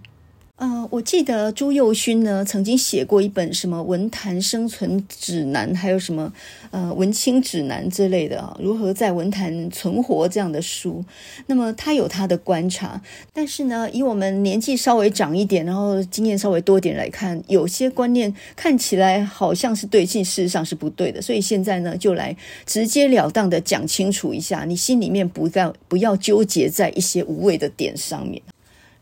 [0.58, 6.32] 呃，我记得朱宥勋呢曾经写过一本什么文坛生存指南，还有什么
[6.72, 11.04] 呃文青指南之类的啊，如何在文坛存活这样的书。
[11.48, 13.02] 那么他有他的观察，
[13.34, 21.22] 但是呢，以我们年纪稍微长一点，然后经验稍微多点来看，有些观念看起来好像是对，其实事实上是不对的。
[21.22, 22.34] 所以现在呢，就来
[22.65, 28.41] 直截了当的讲清楚一下，你心里面不要不要纠结在一些无谓的点上面。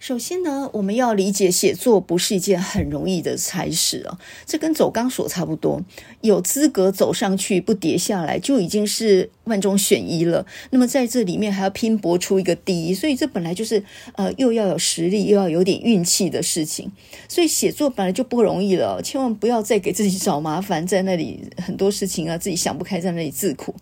[0.04, 5.82] 首先呢，我们要理解写作不是一件很容易的差事啊，这跟走钢索差不多，
[6.20, 10.46] 有资格走上去不跌下来就已经是万中选一了。
[10.72, 13.82] 那么在这里面还要拼搏出一个第一，所以这本来就是
[14.16, 16.92] 呃又要有实力又要有点运气的事情。
[17.30, 23.74] 所以写作本来就不容易了，千万不要再给自己找麻烦，在那里很多事情啊自己想不开，在那里自苦。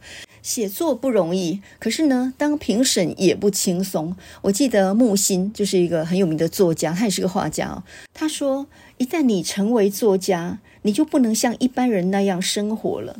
[0.41, 4.15] 写作不容易，可是呢，当评审也不轻松。
[4.41, 7.83] 我记得木心就是一个很有名的作家，他也是个画家。
[8.13, 13.19] 他说：“一旦你成为作家，你就不能像一般人那样生活了。”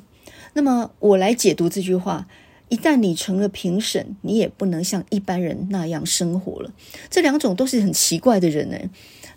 [0.54, 2.28] 那么我来解读这句话：
[2.70, 6.72] 一旦你成了评审，你也不能像一般人那样生活了。
[7.10, 8.78] 这两种都是很奇怪的人呢。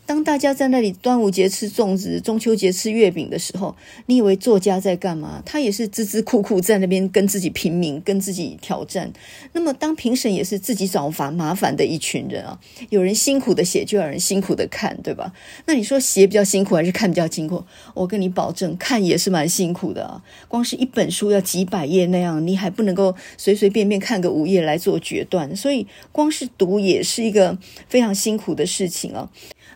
[0.06, 5.42] 当大家在那里端午节吃粽子，中秋节吃月饼的时候，你以为作家在干嘛？
[5.46, 9.10] 他也是孜孜酷酷在那边跟自己拼命，跟自己挑战。
[9.52, 15.32] 那么当评审也是自己找烦麻烦的一群人啊，有人辛苦的写，就有人辛苦的看，对吧？
[15.64, 17.64] 那你说写比较辛苦还是看比较辛苦？
[17.94, 20.22] 我跟你保证，看也是蛮辛苦的啊。
[20.48, 27.56] 光是一本书要几百页那样，你还不能够随随便便看个五页来做决断，所以光是读也是一个
[27.88, 29.30] 非常辛苦的事情啊。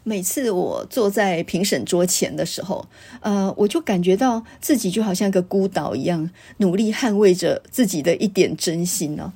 [0.08, 2.82] 每次我坐在评审桌前的时候，
[3.20, 9.30] 呃，我就感觉到自己就好像一个孤岛一样，努力捍卫着自己的一点真心呢、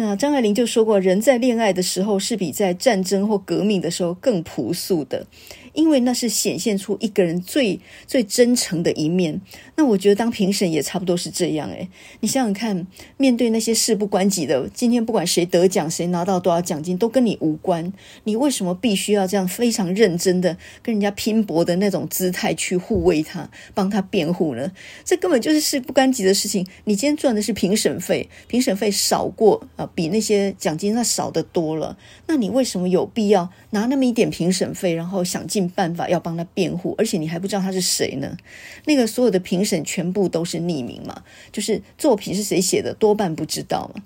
[0.00, 5.26] 那张爱玲就说过，人在恋爱的时候是比在战争或革命的时候更朴素的。
[5.74, 9.40] 因为那是显现出一个人最最真诚的一面。
[9.76, 12.84] 那我觉得当评审也差不多是这样诶，你想想看，
[13.16, 17.92] 面对那些事不关己的，今天不管谁得奖，谁拿到多少奖金，都跟你无关。
[18.24, 24.72] 你为什么必须要这样非常认真的跟人家拼搏的那种姿态去护卫他，帮他辩护呢？
[25.04, 26.66] 这根本就是事不关己的事情。
[26.84, 31.96] 你今天赚的是评审费，评审费少过啊，比那些奖金那少得多了。
[32.26, 38.36] 那你为什么有必要拿那么一点评审费，然后想尽办法要帮他辩护，而且你还不知道他是谁呢？
[38.84, 41.22] 那个所有的评审全部都是匿名嘛，
[41.52, 44.02] 就是作品是谁写的，多半不知道嘛。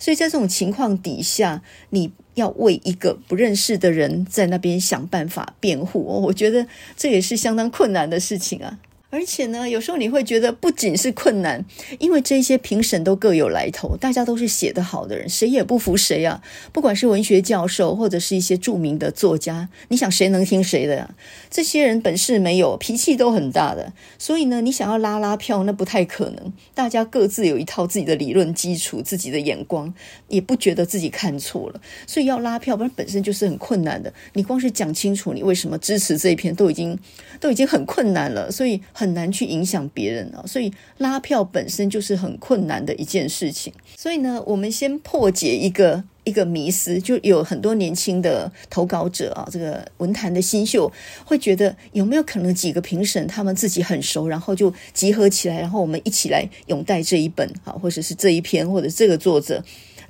[0.00, 6.66] 所以在这种情况底下，你要为一个不认识的人在那边想办法辩护，我觉得
[6.96, 8.78] 这也是相当困难的事情啊。
[9.14, 11.64] 而且呢，有时候你会觉得不仅是困难，
[12.00, 16.42] 因为这些评审都各有来头，大家都是写得好的人，谁也不服谁啊。
[16.72, 21.14] 不管是文学教授，或者是一些著名的作家，你想谁能听谁的呀？
[21.48, 26.52] 这些人本事没有，脾气都很大的，所以呢，你想要拉拉票，那不太可能。
[26.74, 29.94] 大家各自有一套自己的理论基础，自己的眼光，
[30.26, 34.12] 也不觉得自己看错了，所以要拉票，不然本身就是很困难的。
[34.32, 36.98] 你光是讲清楚你为什么支持这一篇，都已经
[37.38, 39.03] 都已经很困难了，所以很。
[39.04, 43.70] 很难去影响别人啊，所以拉票本身就是很困难的一件事情。
[43.94, 50.90] 所以呢，我们先破解一个一个迷思，就有很多年轻的投稿者啊，这个文坛的新秀
[51.22, 59.62] 会觉得有没有可能几个评审他们自己很熟，然后就集合起来，然后我们一起来拥戴这一本啊，或者是这一篇，或者这个作者。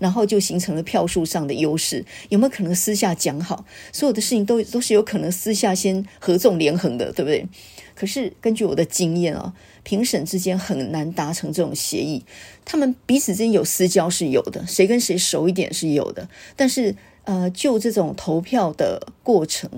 [0.04, 3.64] 然后就形成了票数上的优势，有没有可能私下讲好？
[3.90, 7.48] 所有的事情都都是有可能私下先合纵连横的，对不对？
[7.94, 12.22] 可是根据我的经验啊，评审之间很难达成这种协议，
[12.66, 19.70] 他们彼此之间有私交是有的，谁跟谁熟一点是有的，但是呃，就这种投票的过程。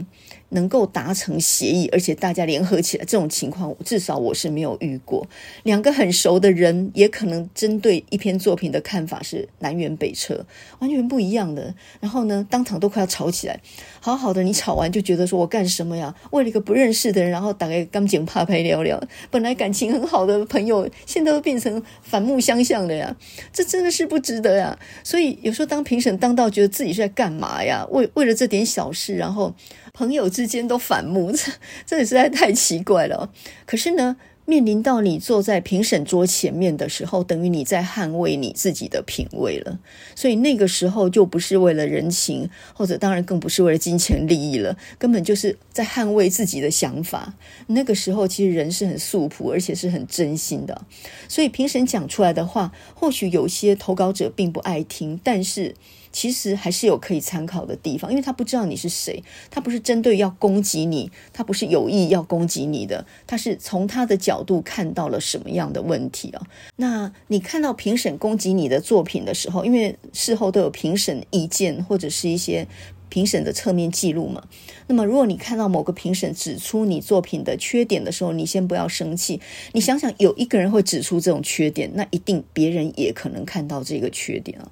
[0.51, 5.27] 能够达成协议，而且大家联合起来，这种情况至少我是没有遇过。
[5.65, 10.47] 两个很熟的人，也可能针对一篇作品的看法是南辕北辙，
[10.79, 11.75] 完全不一样的。
[12.01, 13.61] 然后呢，当场都快要吵起来。
[14.01, 16.15] 好好的，你吵完就觉得说我干什么呀？
[16.31, 23.17] 为了一个不认识的人，然后打个钢琴啪拍聊聊，本来感情很好的朋友，现在都变成反目相向的呀！
[23.53, 24.79] 这真的是不值得呀。
[25.03, 27.85] 所以有时候当评审当到觉得自己是在干嘛呀？
[27.91, 29.53] 为为了这点小事，然后。
[29.97, 31.51] 朋友之间都反目， 这
[31.87, 33.33] 这也实在太奇怪了。
[33.65, 39.79] 可是呢，面临到你坐在评审桌前面的时候，等于你在捍卫你自己的品味了。
[40.15, 47.33] 所以那个时候就不是为了人情，或者当然更不是为了金钱利益了，根本就是在捍卫自己的想法。
[47.69, 50.83] 那个时候其实人是很素朴，而且是很真心的。
[51.27, 55.75] 所以评审讲出来的话，或许有些投稿者并不爱听，但是。
[56.17, 66.41] 其实还是有可以参考的地方，因为他不知道你是谁，他不是针对要攻击你，他不是有意要攻击你的，他是从他的角度看到了什么样的问题啊？
[66.77, 72.67] 那你看到评审攻击你的作品的时候，因为事后都有评审意见或者是一些。
[73.09, 74.43] 评审的侧面记录嘛，
[74.89, 79.41] 那么如果你看到某个评审指出你作品的缺点的时候，你先不要生气，
[79.73, 84.71] 你想想有一个人会指出这种缺点，那一定别人也可能看到这个缺点啊。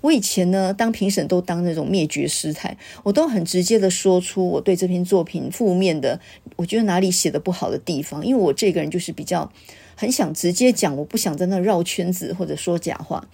[0.00, 6.20] 我以前呢，当评审都当那种灭绝师太，我都很直接的说出我对这篇作品负面的，
[6.56, 9.52] 我觉得哪里写的不好的地方，因为我这个人就是比较
[9.96, 13.28] 很想直接讲，我不想在那绕圈子或者说假话。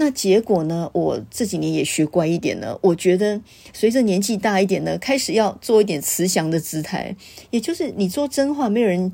[0.00, 0.90] 那结果呢？
[0.94, 2.78] 我这几年也学乖一点了。
[2.80, 3.38] 我觉得
[3.74, 7.14] 随着年纪大一点呢，开始要做一点慈祥的姿态，
[7.50, 9.12] 也就是你说真话，没有人。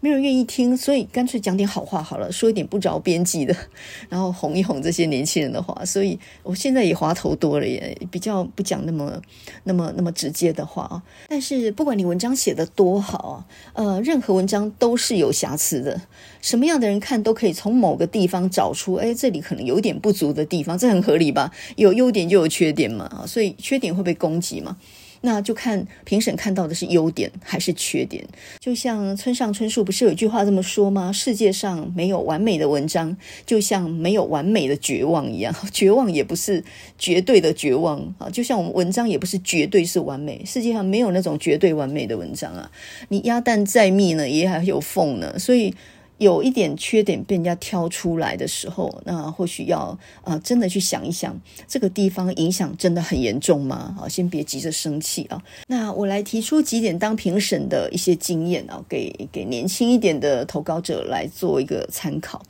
[0.00, 3.54] 没有人愿意听，所以干脆讲点好话好了，说一点不着边际的，
[4.08, 5.84] 然后哄一哄这些年轻人的话。
[5.84, 9.20] 所以我现在也滑头多了，也比较不讲那么、
[9.64, 11.02] 那么、那么直接的话啊。
[11.28, 16.00] 但是不管你文章写得多好啊，呃，任何文章都是有瑕疵的。
[16.40, 21.52] 什么样的人看都可以从某个地方找出，哎，这里可能有点不足的地方，这很合理吧？
[21.76, 24.76] 有优点就有缺点嘛，所以缺点会被攻击嘛。
[25.20, 28.24] 那就看评审看到的是优点还是缺点。
[28.58, 31.12] 就像村上春树不是有一句话这么说吗？
[31.12, 35.54] 世界上没有完美的文章，就像没有完美的绝望一样。
[35.72, 36.62] 绝望也不是
[36.98, 40.42] 绝对的绝望啊，就像我们文章也不是绝对是完美。
[40.44, 42.70] 世界上没有那种绝对完美的文章啊。
[43.08, 45.38] 你鸭蛋再密呢，也还有缝呢。
[45.38, 45.74] 所以。
[46.18, 49.98] 有一点缺点被人家挑出来的时候，那或许要啊、
[50.34, 53.96] 呃，真的去想一想，这个地方影响真的很严重吗？
[54.00, 55.42] 啊，先别急着生气啊。
[55.68, 62.42] 那我来提出几点当评审的一些经验啊，给给年轻一点的投稿者来做一个参考。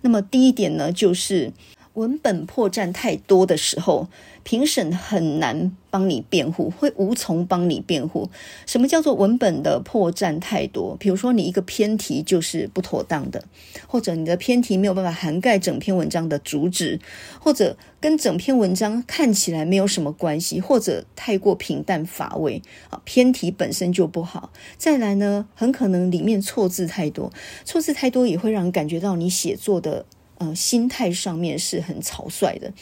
[0.00, 1.52] 那么第一点呢，就是。
[1.96, 4.08] 文本破绽太多的时候，
[4.42, 8.28] 评审很难帮你辩护，会无从帮你辩护。
[8.66, 10.94] 什么叫做文本的破绽太多？
[11.00, 13.42] 比如说，你一个偏题就是不妥当的，
[13.86, 17.00] 或者你的偏题没有办法涵盖整篇文章的主旨，
[17.40, 24.52] 或者跟整篇文章看起来没有什么关系，或者太过平淡乏味啊，偏题本身就不好。
[24.76, 27.32] 再来呢，很可能里面错字太多，
[27.64, 30.04] 错字太多也会让人感觉到你写作的。
[30.38, 32.72] 嗯、心态上面是很草率的，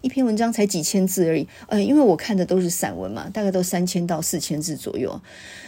[0.00, 1.46] 一篇文章才几千字而已。
[1.68, 5.20] 呃，因为我看的都是散文嘛，大概都三千到四千字左右。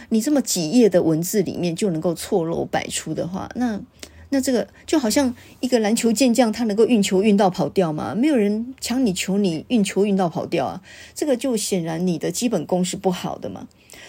[0.09, 3.79] 你这么几页的文字里面就能够错漏百出的话，那
[4.29, 8.13] 那这个就好像一个篮球健将，他能够运球运到跑掉吗？
[8.13, 10.81] 没有人抢你球，你运球运到跑掉啊，
[11.15, 13.67] 这个就显然你的基本功是不好的嘛。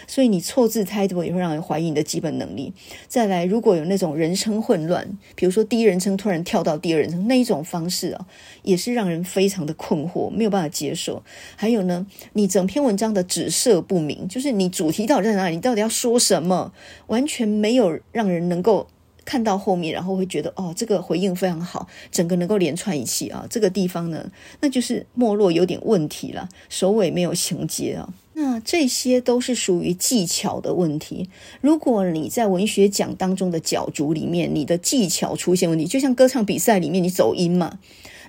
[0.09, 2.73] 所以你错字太多也会让人怀疑你的基本能力。
[3.07, 8.25] 再来，如果有那种人称混乱，比如说第一人称突然跳到第二人称那一种方式啊，
[8.63, 11.21] 也是让人非常的困惑，没有办法接受。
[11.55, 16.73] 还有呢，你整篇文章的指涉不明，就是你主题到底在哪里，你到底要说什么，
[17.05, 18.87] 完全没有让人能够
[19.23, 23.45] 看到后面，然后会觉得哦，这个回应非常好，整个能够连串一气啊。
[23.47, 28.11] 这个地方呢，那就是没落有点问题了，首尾没有衔接啊。
[28.41, 31.29] 那这些都是属于技巧的问题。
[31.59, 37.79] 如果你在文学奖当中的角逐里面，你的技巧出现问题，就像歌唱比赛里面你走音嘛，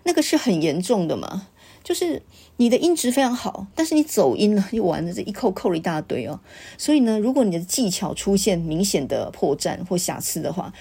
[0.03, 1.47] 那个是很严重的嘛。
[1.85, 2.23] 就是
[2.57, 6.41] 你的音质非常好，但是你走音了，就完了，这一扣扣了一大堆哦。
[6.77, 10.73] 所以呢，如果你的技巧出现明显的破绽或瑕疵的话，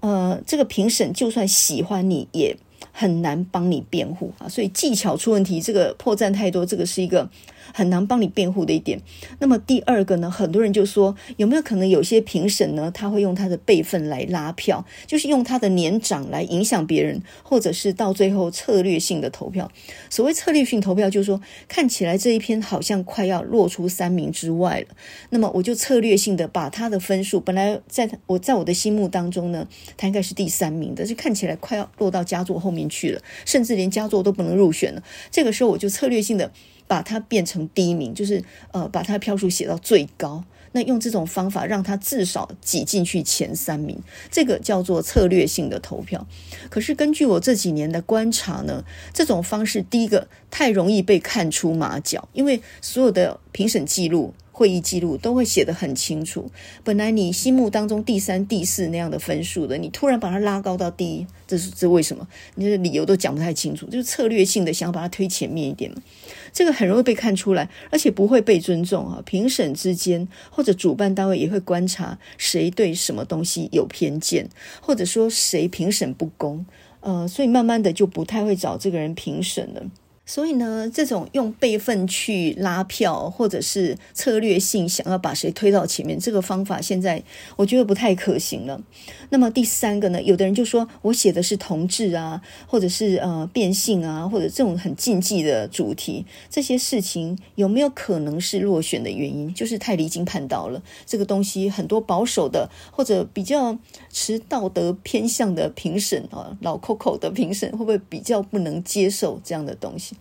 [0.00, 2.56] 呃，这个评审就算喜欢你也
[2.92, 4.48] 很难帮你辩护啊。
[4.48, 7.28] 所以技巧出问题，这个破绽太多，这个是一个。
[7.72, 9.00] 很难帮你辩护的一点。
[9.38, 19.70] 那么第二个呢，很多人就说，有没有可能有些评审呢，他会用他的辈分来拉票，就是用他的年长来影响别人，或者是到最后策略性的投票。
[20.08, 24.86] 所谓策略性投票，就是说看起来这一篇好像快要落出三名之外了，
[25.28, 35.02] 那么我就策略性的把他的分数，本来在我在我的心目当中呢，他应该是第三名的，就看起来快要落到佳作后面去了，甚至连佳作都不能入选了。
[35.30, 36.50] 这个时候我就策略性的。
[36.90, 40.42] 把它变成第一名，就是呃，把它票数写到最高。
[40.72, 43.96] 那用这种方法让他至少挤进去前三名，
[44.28, 46.26] 这个叫做策略性的投票。
[46.68, 54.34] 可是根据我这几年的观察呢，这种方式第一个太容易被看出马脚，因为所有的评审记录。
[54.60, 56.50] 会议记录都会写得很清楚。
[56.84, 62.28] 本来你心目当中第三、第四那样的分数的，你突然把它拉高到第一，这是这为什么？
[62.56, 66.02] 你的理由都讲不太清楚，就是策略性的想要把它推前面一点嘛。
[66.52, 69.22] 这个很容易被看出来，而且不会被尊重啊。
[69.24, 74.46] 评审之间或者主办单位也会观察谁对什么东西有偏见，
[74.82, 76.66] 或者说谁评审不公，
[77.00, 79.82] 呃，所以慢慢的就不太会找这个人评审了。
[80.30, 87.20] 所以呢，这种用辈份去拉票，或者是策略性想要把谁推到前面，这个方法现在
[87.56, 88.80] 我觉得不太可行了。
[89.30, 99.52] 那么第三个呢，有的人就说我写的是同志啊，或者是呃变性啊，或者这种很禁忌的主题，这些事情有没有可能是落选的原因？
[99.52, 100.80] 就是太离经叛道了。
[101.04, 103.76] 这个东西很多保守的或者比较
[104.12, 110.14] 持道德偏向的评审啊，老 Coco 的评审会不会比较不能接受这样的东西？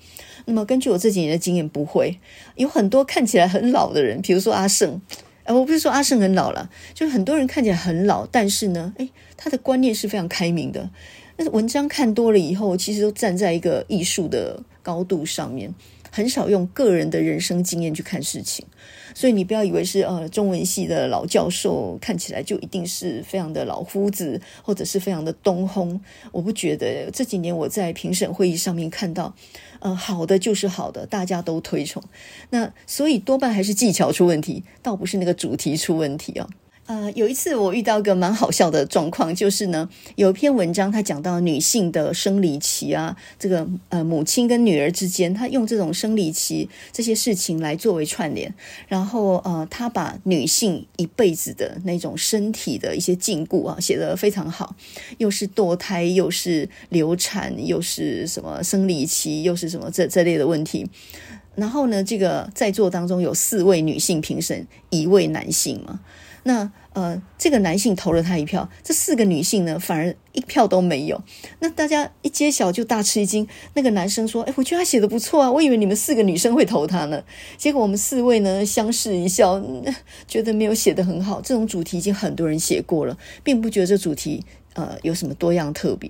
[0.45, 2.19] 那么根据我这几年的经验，不会
[2.55, 5.01] 有很多看起来很老的人，比如说阿胜，
[5.43, 10.89] 哎，我不是说阿胜很老了，就是很多人看起来很老，但是呢，诶，他的观念是非常开明的。
[11.37, 15.73] 那文章看多了以后，其实都站在一个艺术的高度上面，
[16.11, 18.65] 很少用个人的人生经验去看事情。
[19.15, 25.99] 所以你不要以为是呃中文系的老教授，看起来就一定是非常的老夫子，或者是非常的东轰。
[26.31, 27.09] 我不觉得。
[27.11, 29.33] 这几年我在评审会议上面看到，
[29.79, 32.01] 呃，好的就是好的，大家都推崇。
[32.51, 36.47] 那所以多半还是技巧出问题，倒不是那个主题出问题啊。
[36.89, 48.51] 呃，有一次我遇到一个蛮好笑的状况，就是呢，有一篇文章，他讲到女性的生理期啊，这个呃母亲跟女儿之间，他用这种生理期这些事情来作为串联，
[48.87, 54.75] 然后呃，他把女性一辈子的那种身体的一些禁锢啊写得非常好，
[55.19, 60.89] 又是堕胎，又是流产，又是什么生理期，又是什么这这类的问题。
[61.53, 65.99] 然后呢，这个在座当中有四位女性评审，一位男性嘛。
[66.43, 71.21] 那呃，这个男性投了他一票，这四个女性呢，反而一票都没有。
[71.59, 73.47] 那大家一揭晓就大吃一惊。
[73.73, 77.23] 那个男生说：“哎，我觉得他写的不错啊，我以为你们四个女生会投他呢。”
[77.57, 79.63] 结果我们四位呢相视一笑，
[80.27, 81.39] 觉得没有写得很好。
[81.41, 84.43] 这种主题已经很多人写过了，并不觉得这主题。
[84.73, 86.09] 呃，有什么多样特别？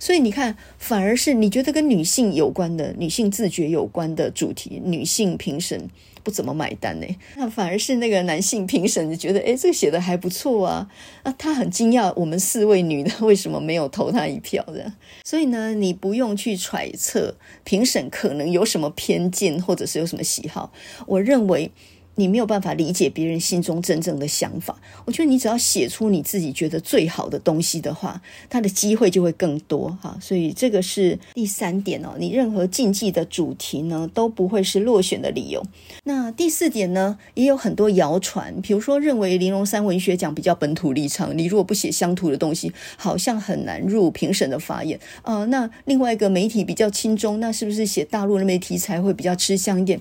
[0.00, 5.90] 所以你看，反而是你觉得跟女性有关的、女性自觉有关的主题，女性评审
[6.28, 7.06] 不怎么买单呢？
[7.36, 10.86] 那反而是那个男性评审就觉得，哎，这个写的还不错啊。
[11.24, 14.92] 那他很惊讶，我们四位女的为什么没有投他一票的？
[15.24, 20.70] 所以呢，你不用去揣测评审可能有什么偏见，或者是有什么喜好。
[21.06, 21.70] 我认为。
[22.18, 24.76] 你没有办法理解别人心中真正的想法。
[25.04, 30.18] 我觉得你只要写出你自己觉得最好的东西的话，他的机会就会更多哈。
[30.20, 32.16] 所以这个是第三点哦。
[32.18, 35.62] 你任何竞技的主题呢，都不会是落选的理由。
[36.04, 45.44] 那第四点呢，也有很多谣传，比如说认为玲珑三文学奖比较本土立场，你如果不写乡土的东西，好像很难入评审的法眼啊。
[45.46, 50.00] 那另外一个媒体比较轻中，那是不是写大陆那边题材会比较吃香一点？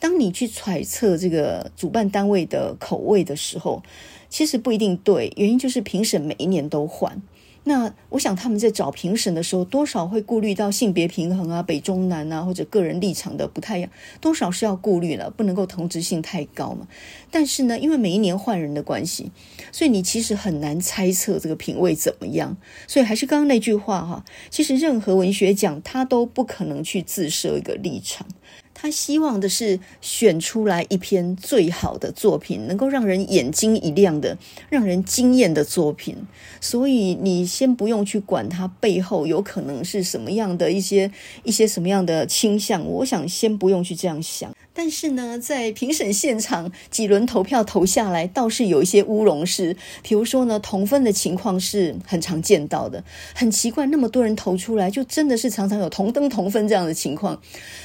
[0.00, 3.82] 当你去揣测这个主办单位的口味的时候，
[4.28, 5.32] 其实不一定对。
[5.36, 7.20] 原因就是评审每一年都换。
[7.64, 13.90] 那我想他们在找评审的时候，多少会顾虑到性别平衡啊、北中南啊，或者个人立场的不太一样，
[14.20, 16.88] 多少是要顾虑了，不能够同质性太高嘛。
[17.30, 19.30] 但是呢，因为每一年换人的关系，
[19.70, 22.56] 所以你其实很难猜测这个品味怎么样。
[22.88, 28.26] 所以还是刚刚那句话哈，其实任何文学奖它都不可能去自设一个立场。
[28.82, 34.36] 他希望的是选出来一篇最好的作品，能够让人眼睛一亮的、
[34.68, 36.16] 让人惊艳的作品。
[36.60, 41.08] 所以你先不用去管它背后有可能是什么样的一些
[41.44, 44.52] 一些什么样的倾向，我想先不用去这样想。
[44.74, 49.76] 但是呢，在评审现场几轮投票投下来，倒是有一些乌龙事。
[50.02, 53.04] 比如说呢，同分的情况是很常见到的，
[53.34, 57.40] 很奇怪，那么多人投出来，就真的是常常有同登同分这样的情况。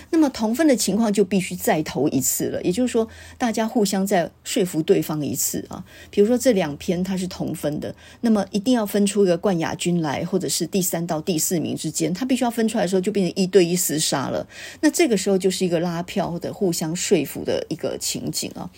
[0.10, 3.08] 那么同分的情况就必须再投一次了，也就是说，
[3.38, 5.84] 大家互相再说服对方一次啊。
[6.10, 14.48] 比如说这两篇它是同分的，那么一定要分出一个冠亚军来，或者是第三到第四名之间，它必须要分出来的时候，就变成一对一厮杀了。
[14.80, 16.94] 那这个时候就是一个拉票的互相。
[16.98, 18.70] 说服的一个情景啊，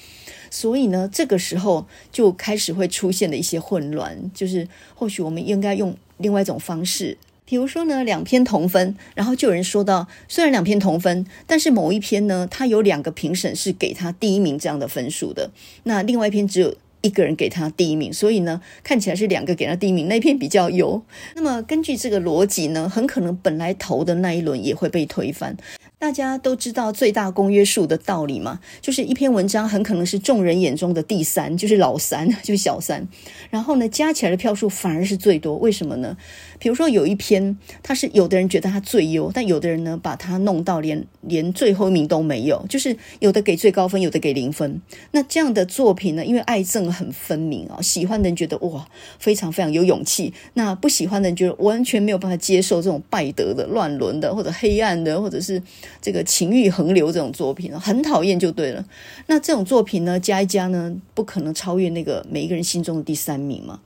[0.52, 15.50] 所以呢，这个时候就开始会出现了一些混乱，就是或许我们应该用另外一种方式，比如说呢，两篇同分，然后就有人说到，虽然两篇同分，但是某一篇呢，他有两个评审是给他第一名这样的分数的，
[15.84, 21.02] 那另外一篇只有一个人给他第一名，所以呢，看起来是两个给他第一名，那篇比较优。
[21.36, 25.56] 那么根据这个逻辑呢，很可能本来投的那一轮也会被推翻。
[26.00, 33.06] 大家都知道最大公约数的道理嘛，就是一篇文章很可能是众人眼中的第三，就是老三， 就是小三，
[33.50, 36.16] 然后呢，加起来的票数反而是最多，为什么呢？
[36.60, 44.82] 比如说有一篇，他是有的人觉得他最优，但有的人呢把他弄到连连最后一名都没有，就是有的给最高分，有的给零分。
[45.12, 48.88] 那这样的作品呢，因为爱憎很分明啊，喜欢的人觉得哇
[49.18, 55.62] 非常非常有勇气，那不喜欢的人觉得完全没有办法接受这种败德的、乱伦的或者黑暗的，或者是
[56.02, 58.86] 这个情欲横流这种作品，很讨厌就对了。
[59.28, 63.80] 那这种作品呢，加一加呢，不可能超越那个每一个人心中的第三名嘛。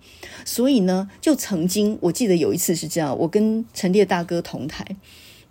[0.45, 4.85] 所以呢，就曾经我记得有一次次是这样，我跟陈列大哥同台，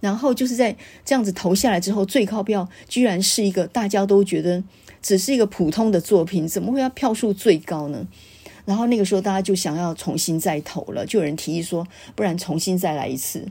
[0.00, 4.62] 然后就是在这样子投下来之后，最高票居然是一个大家都觉得
[5.02, 8.06] 只是一个普通的作品，怎么会要票数最高呢？
[8.64, 13.46] 然后那个时候大家就想要重新再投了，就有人提议说，不然重新再来一次。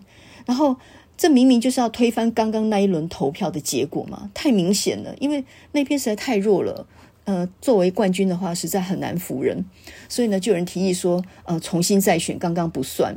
[0.45, 0.76] 然后
[1.18, 5.43] 这明明就是要推翻刚刚那一轮投票的结果嘛，太明显了，因为
[5.74, 6.88] 那篇实在太弱了。
[7.26, 9.63] 呃，作为冠军的话，实在很难服人，
[10.09, 13.15] 所以呢，就有人提议说，呃，重新再选，刚刚不算。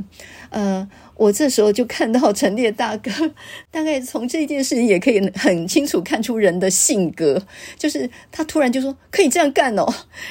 [0.51, 0.87] 呃，
[1.17, 3.11] 我这时候就看到陈列大哥，
[3.73, 7.43] 大概从这件事情也可以很清楚看出人的性格，
[7.79, 9.87] 就是他突然就说可以这样干哦。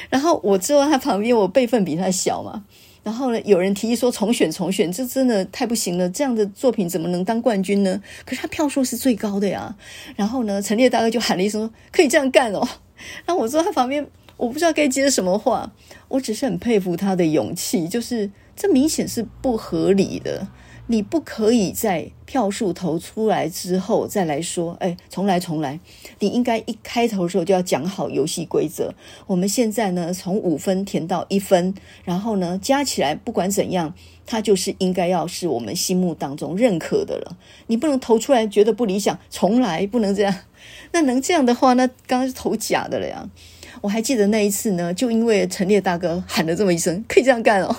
[0.08, 2.64] 然后我坐在他旁边，我辈分比他小嘛。
[3.04, 8.02] 然后呢，有人提议说重选，重选，这真的太不行了，这样的作品怎么能当冠军呢？
[8.24, 9.76] 可是他票数是最高的呀。
[10.16, 12.66] 然后呢，陈列大哥就喊了一声说可以这样干哦。
[13.24, 14.04] 然后我坐他旁边，
[14.36, 15.70] 我不知道该接什么话。
[16.08, 20.48] 我只是很佩服他的勇气，就是这明显是不合理的。
[20.86, 25.80] 你不可以在票数投出来之后再来说，哎，重来重来。
[26.18, 28.94] 你应该一开头的时候就要讲好游戏规则。
[29.26, 31.74] 我们现在呢，从五分填到一分，
[32.04, 33.94] 然后呢，加起来不管怎样，
[34.26, 37.36] 它就是应该要是我们心目当中认可的了。
[37.68, 40.34] 你不能投出来觉得不理想，重来，不能这样。
[40.92, 43.28] 那能这样的话，那刚刚是投假的了呀。
[43.80, 47.76] 我还记得那一次呢，就因为陈列大哥喊了这么一声，可以这样干哦，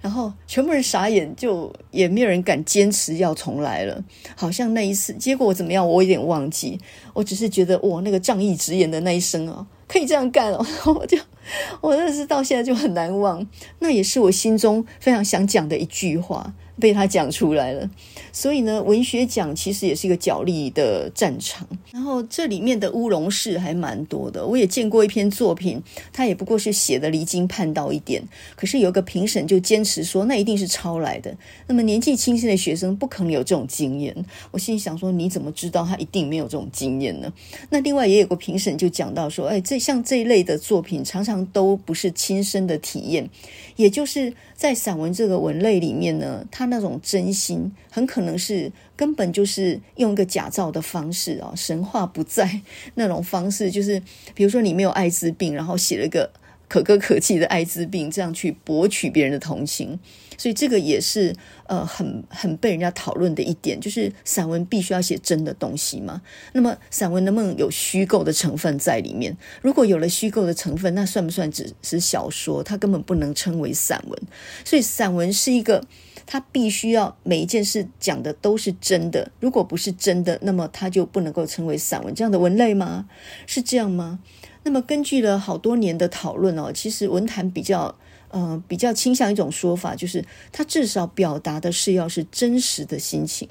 [0.00, 4.02] 然后全部人傻眼，就也没有人敢坚持要重来了。
[4.36, 6.78] 好像那一次结果怎么样，我有点忘记，
[7.12, 11.18] 我只是觉得哇，那个仗义直言的那一声啊，可以这样干哦， 我就
[11.80, 13.46] 我那是到现在就很难忘，
[13.78, 16.54] 那也是我心中非常想讲的一句话。
[16.80, 17.90] 被他讲出来了，
[18.32, 21.66] 所以呢，文学奖其实也是一个角力的战场。
[21.90, 25.82] 然后这里面的乌龙事还蛮多的，我也见过一篇作品，
[26.12, 28.22] 他也不过是写的离经叛道一点，
[28.54, 31.36] 可是有个评审就坚持说那一定是抄来的。
[31.66, 34.14] 那么年纪轻轻的学生不可能有这种经验。
[34.52, 37.32] 我心里想说，你怎么知道他一定没有这种经验呢？
[37.70, 43.28] 那另外也有个评审就讲到说，哎，这像这一类的作品常常都不是亲身的体验，
[43.74, 46.68] 也就是在散文这个文类里面呢，他。
[46.68, 52.60] 那种真心很可能是根本就是用一个假造的方式啊，神话不在
[52.94, 53.98] 那种方式，就是
[54.34, 56.30] 比如说你没有艾滋病，然后写了个
[56.68, 59.98] 可歌可泣的艾滋病，这样去博取别人的同情，
[60.38, 61.36] 所以这个也是
[61.66, 66.22] 呃很很被人家讨论的一点，就是散文必须要写真的东西嘛。
[66.54, 69.36] 那么散文能不能有虚构的成分在里面？
[69.60, 72.62] 如果有了虚构的成分，那算不算只是小说？
[72.62, 74.22] 它根本不能称为散文。
[74.64, 75.84] 所以散文是一个。
[76.30, 83.08] 他必须要每一件事讲的都是真的，如果不是真的，那么他就不能够称为散文这样的文类吗？
[83.46, 84.18] 是这样吗？
[84.62, 87.96] 那么根据了好多年的讨论哦，其实文坛比较
[88.30, 93.48] 呃比较倾向一种说法，就是他至少表达的是要是真实的心情，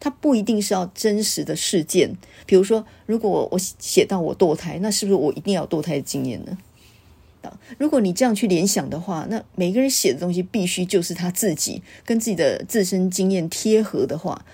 [0.00, 2.16] 他不一定是要真实的事件。
[2.46, 6.58] 比如说，如果我写到我堕胎，那是不是我一定要堕胎的经验呢？
[7.42, 14.44] 啊如果你这样去联想的话，那每个人写的东西必须就是他自己跟自己的自身经验贴合的话，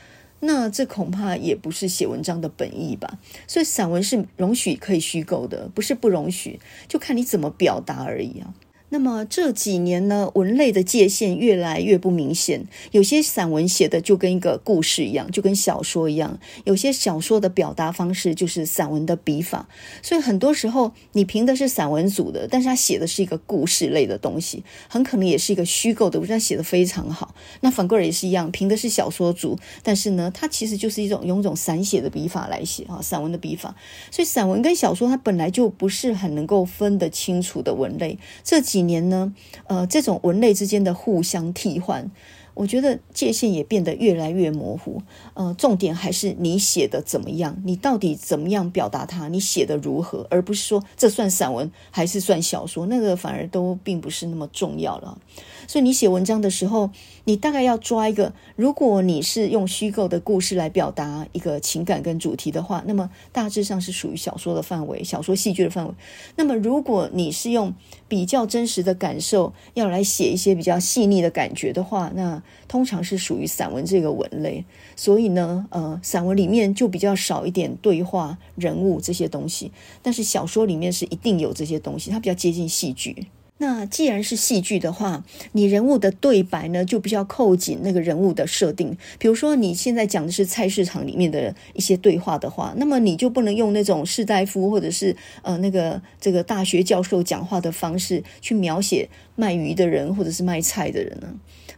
[0.41, 3.19] 那这恐怕也不是写文章的本意吧。
[3.47, 8.53] 所以散文是容许可以虚构的，不是不容许，就看你怎么表达而已啊。
[8.93, 12.67] 那么这几年呢，文类的界限越来越不明显。
[12.91, 19.67] 有些散文写的就跟一个故事一样，就跟小说一样；有些小说的表达方式就是散文的笔法。
[20.03, 27.35] 所以很多时候你评的是散文组的，但是他写的是一个故事类的东西，很可能也是一个虚构的，但他写的非常好。
[27.63, 33.75] 那反过来也是一样，评的是小说组，但是呢，它其实就是一种用一种散写的笔法来写啊，散文的笔法。
[34.11, 38.19] 所以散文跟小说它本来就不是很能够分得清楚的文类。
[38.45, 39.35] 这几年呢，
[39.67, 42.11] 呃，这种文类之间的互相替换，
[42.55, 45.03] 我觉得界限也变得越来越模糊。
[45.35, 55.19] 呃，重点还是你写的怎么样，你到底怎么样表达它，你写的如何，而不是说这算散文还是算小说，那个反而都并不是那么重要了。
[55.67, 56.91] 所以你写文章的时候，
[57.25, 65.95] 你大概要抓一个，如果你是用虚构的故事来表达一个情感跟主题的话，那么大致上是属于小说的范围，小说戏剧的范围。
[66.37, 67.75] 那么如果你是用
[68.09, 74.65] 比较真实的感受要来写一些比较细腻的感觉的话，那通常是属于散文这个文类。
[74.97, 83.27] 所以呢，呃，散文里面就比较少一点对话、人物这些东西，但是小说里面是一定有这些东西，它比较接近戏剧。
[83.59, 88.97] 那既然是戏剧的话，你人物的对白呢，就比较扣紧那个人物的设定。
[89.21, 101.33] 比如说你现在讲的是菜市场里面的一些对话的话，那么你就不能用那种士大夫或者是呃那个这个大学教授讲话的方式去描写卖鱼的人或者是卖菜的人呢。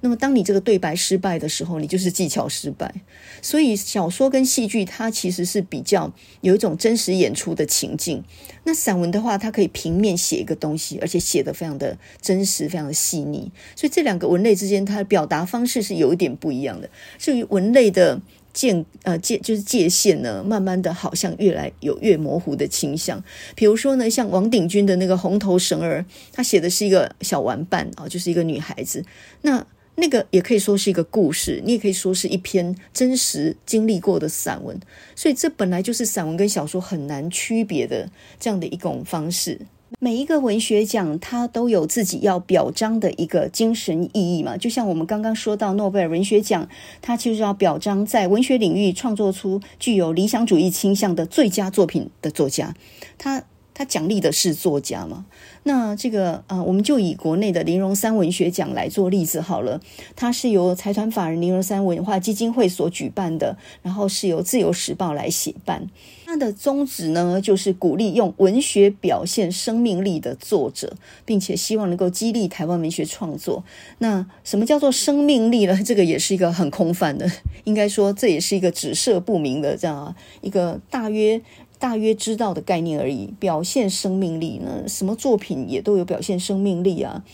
[0.05, 2.95] 那么，当你这个对白失败的时候，你就是技巧失败。
[3.41, 8.23] 所以，小说跟戏剧它其实是比较有一种真实演出的情境。
[8.65, 13.51] 那散文的话，它可以平面写一个东西，而且写得非常的真实，非常的细腻。
[13.75, 16.91] 所以，这两个文类之间，它的表达方式是有一点不一样的。
[17.17, 18.21] 至于文类的
[18.53, 23.25] 界呃界就是界限呢，慢慢的好像越来有越模糊的倾向。
[23.55, 26.01] 比如说呢，像王鼎钧的那个《红头绳儿》，
[26.31, 29.03] 他写的是一个小玩伴啊，就是一个女孩子。
[29.41, 29.67] 那
[29.97, 34.79] 那个也可以说是一个故事，你也可以说是一篇真实经历过的散文，
[35.15, 39.61] 所以这本来就是散文跟小说很难区别的这样的一种方式。
[40.01, 46.69] 每一个文学奖，它都有自己要表彰的一个精神意义嘛，就像我们刚刚说到诺贝尔文学奖，
[47.01, 52.75] 它其实要表彰在文学领域创作出具有理想主义倾向的最佳作品的作家，
[53.17, 53.45] 他。
[53.77, 55.27] 他奖励的是作家嘛。
[55.65, 59.81] 那这个啊、呃，我们就以国内的林荣三文学奖来做例子好了。
[60.15, 65.89] 它是由财团法人林荣三文化基金会所举办的，然后是由自由时报来协办。
[66.27, 73.65] 它的宗旨呢，就是鼓励用文学表现生命力的作者，并且希望能够激励台湾文学创作。
[73.99, 75.81] 那什么叫做生命力呢？
[75.85, 77.31] 这个也是一个很空泛的，
[77.65, 81.41] 应该说这也是一个指涉不明的这样，一个大约
[81.79, 83.33] 大约知道的概念而已。
[83.39, 87.25] 表现生命力呢，什么作品也都有表现生命力啊。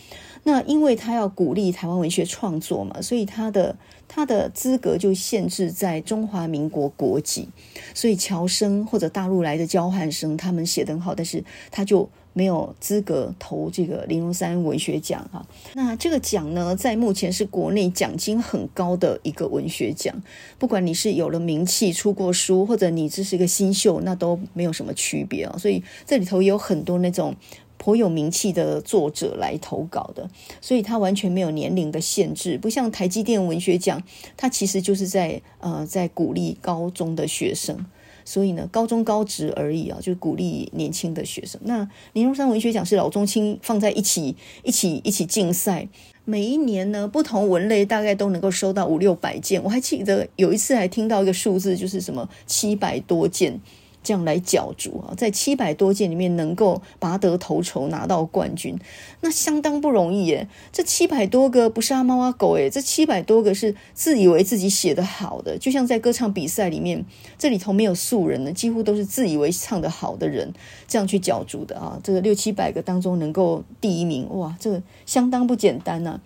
[0.43, 3.77] 那因为他要鼓励台湾文学创作嘛，所以他的
[4.07, 7.49] 他的资格就限制在中华民国国籍。
[7.93, 15.45] 所以侨生或者大陆来的交换生，他们写得很好，但是他就没有资格投这个林荣三文学奖哈。
[15.73, 20.21] 那这个奖呢，在目前是国内奖金很高的一个文学奖，
[20.57, 25.57] 不管你是有了名气、出过书，或者你只是一个新秀，那都没有什么区别啊。
[25.57, 27.35] 所以这里头有很多那种。
[27.83, 30.29] 颇有名气的作者来投稿的，
[30.61, 33.99] 所以他完全没有年龄的限制，不像台积电文学奖，
[34.37, 37.83] 它其实就是在呃在鼓励高中的学生，
[38.31, 41.59] 所以呢高中高职而已啊，就鼓励年轻的学生。
[41.65, 45.85] 那林荣山文学奖是老中青放在一起一起一起竞赛，
[46.23, 53.59] 每一年呢不同文类大概都能够收到五六百件，我还记得有一次还听到一个数字，就是什么七百多件。
[54.03, 58.77] 这样来角逐啊，在七百多件里面能够拔得头筹拿到冠军，
[59.21, 60.47] 那相当不容易耶。
[60.71, 67.05] 这七百多个不是阿猫阿狗诶，这七百多个是自以为自己写得好的，就像在歌唱比赛里面，
[67.37, 70.51] 这里头没有素人呢，几乎都是自以为唱得好的人
[70.87, 71.99] 这样去角逐的啊。
[72.03, 76.19] 这个六七百个当中能够第一名，哇，这个相当不简单呐。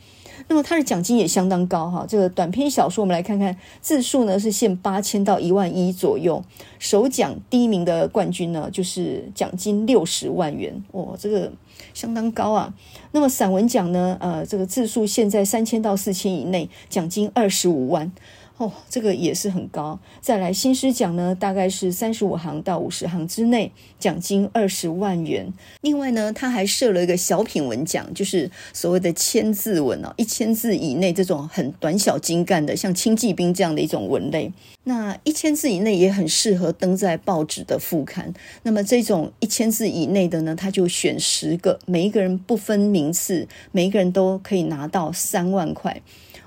[0.48, 6.44] 那么它的奖金也相当高哈，这个短篇小说我们来看看字数呢是限八千到一万一左右，
[6.78, 11.52] 首奖第一名的冠军呢就是奖金六十万元，哇，这个
[11.94, 12.74] 相当高啊。
[13.12, 18.12] 那么散文奖呢，呃，这个字数限在三千到四千以内，奖金二十五万。
[18.58, 20.00] 哦，这个也是很高。
[20.22, 25.52] 再来新诗奖呢，大概是三十五行到五十行之内，奖金二十万元。
[25.82, 34.54] 另外呢，他还设了一个小品文奖，就是所谓的千字文哦，一千字以内这种很短小精干的，像《轻骑兵》这样的一种文类。
[34.86, 38.34] 那一千字以内也很适合登在报纸的副刊。
[38.64, 46.02] 那么这种一千字以内的呢，他就选十个，每一个人不分名次，每一个人都可以拿到三万块。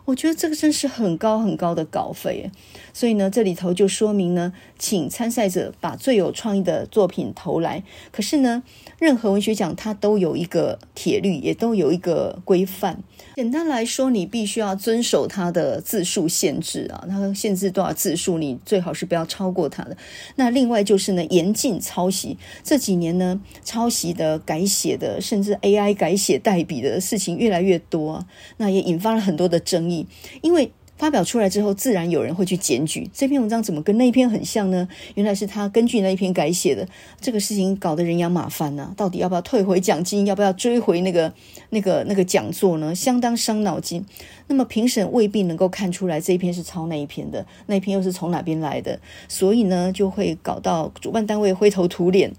[0.09, 2.51] 我觉得这个真是很高很高的稿费，
[2.95, 7.83] 所以呢，这里头就说明呢，请参赛者把最有创意的作品投来。
[8.11, 8.63] 可是呢，
[8.99, 13.03] 任何文学奖它都有一个铁律，也都有一个规范。
[13.37, 19.97] 简单来说，你必须要遵守它的字数限制啊，它限制多少字数，你最好是不要超过它的。
[20.35, 22.37] 那另外就是呢，严禁抄袭。
[22.65, 28.27] 这几年呢，抄袭的、改写的，甚至 AI 改写代笔的事情越来越多，
[28.57, 30.07] 那也引发了很多的争议。
[30.43, 34.87] 因为发表出来之后，自然有人会去检举这篇文章怎么跟那一篇很像呢？
[35.15, 36.87] 原来是他根据那一篇改写的，
[37.21, 40.27] 这个事情搞得人仰马翻呐、到底要不要退回奖金？
[40.27, 41.33] 要不要追回那个
[41.71, 42.93] 那个那个讲座呢？
[42.93, 44.05] 相当伤脑筋。
[44.49, 52.33] 那么评审未必能够看出来这一篇是抄那一篇的，那一篇又是从哪边来的，所以呢就会搞到主办单位灰头土脸。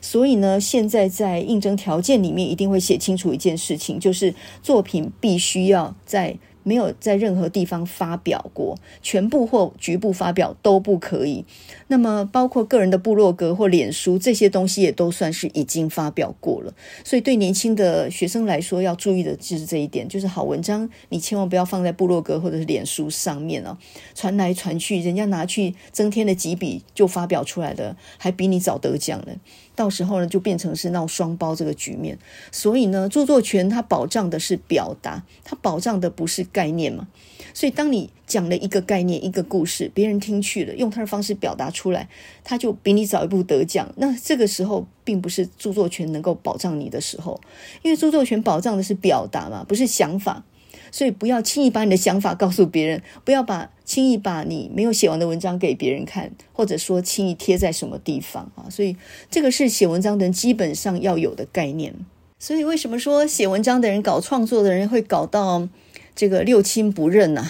[0.00, 6.38] 所以呢，现在在应征条件里面一定会写清楚一件事情，就是作品必须要在。
[6.68, 11.46] 没有在任何地方发表过，全部或局部发表都不可以。
[11.86, 16.74] 那么，包括个人的部落格或脸书这些东西，也都算是已经发表过了。
[17.02, 23.78] 所以，对年轻的学生来说，要注意的就是这一点，就是好文章你千万不要放在部落格或者是脸书上面哦，
[24.14, 29.32] 传来传去，人家拿去增添了几笔就发表出来的，还比你早得奖呢。
[29.78, 32.18] 到时候呢，就变成是闹双包这个局面。
[32.50, 37.06] 所以呢，著作权它保障的是表达，它保障的不是概念嘛。
[37.54, 42.08] 所以当你讲了一个概念、一个故事，别人听去了，用他的方式表达出来，
[42.42, 43.88] 他就比你早一步得奖。
[43.96, 47.40] 那这个时候，并不是著作权能够保障你的时候，
[47.82, 50.44] 因为著作权保障的是表达嘛，不是想法。
[50.90, 58.68] 所以不要轻易把你的想法告诉别人，不要把轻易把你没有写完的文章给别人看，或者说轻易贴在什么地方啊。
[58.70, 58.96] 所以
[59.30, 61.94] 这个是写文章的人基本上要有的概念。
[62.38, 65.68] 所以为什么说写文章的人搞创作的人会搞到
[66.14, 67.48] 这个六亲不认呢？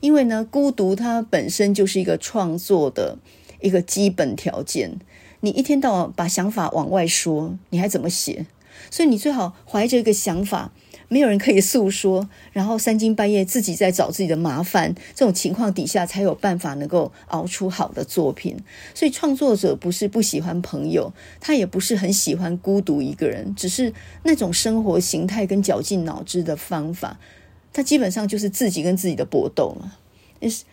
[0.00, 3.18] 因为呢，孤独它本身就是一个创作的
[3.60, 4.98] 一个基本条件。
[5.40, 8.46] 你一天到晚把想法往外说，你还怎么写？
[8.90, 10.72] 所以你最好怀着一个想法。
[11.12, 18.56] 没有人可以诉说，然后三更半夜自己在找自己的麻烦，这种情况底下才有办法能够熬出好的作品。
[18.94, 23.92] 所以创作者不是不喜欢朋友，他也不是很喜欢孤独一个人，只是
[24.22, 27.18] 那种生活形态跟绞尽脑汁的方法，
[27.72, 29.94] 他基本上就是自己跟自己的搏斗嘛。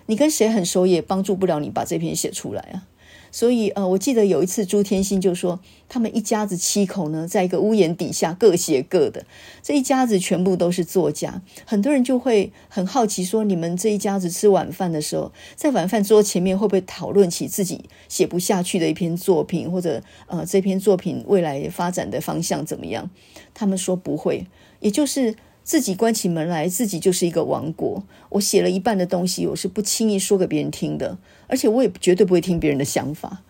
[0.06, 2.86] 你跟谁很熟也帮助不了你把这篇写出来啊。
[3.32, 5.60] 所以，呃，我记得有一次朱天心就说，
[5.90, 9.26] 他们一家子七口呢，在一个屋檐底下各写各的。
[9.62, 23.10] 这一家子全部都是作家，很多人就会很好奇说，你们这一家子吃晚饭的时候，在晚饭桌前面会不会讨论起自己写不下去的一篇作品，或者呃，这篇作品未来发展的方向怎么样？
[23.54, 24.48] 他们说不会，
[24.80, 25.36] 也就是。
[25.68, 28.02] 自己关起门来，自己就是一个王国。
[28.30, 31.18] 我写了一半的东西，我是不轻易说给别人听的，
[31.48, 33.44] 而且我也绝对不会听别人的想法。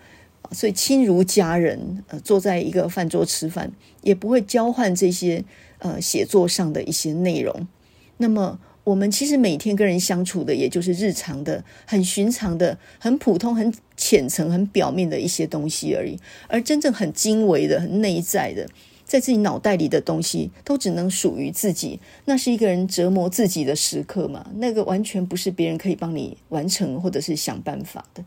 [0.52, 3.70] 所以亲如家人，呃，坐在一个饭桌吃饭，
[4.02, 5.44] 也不会交换这些
[5.80, 7.68] 呃写作上的一些内容。
[8.16, 16.18] 那么，我们其实每天跟人相处的，也就是日常的、很寻常的、很普通、很浅层、很表面的一些东西而已。
[16.48, 18.66] 而真正很精微的、很内在的。
[19.08, 24.46] 在自己脑袋里的东西都只能属于自己，那是一个人折磨自己的时刻嘛？
[24.56, 28.24] 那个完全不是别人可以帮你完成或者是想办法的。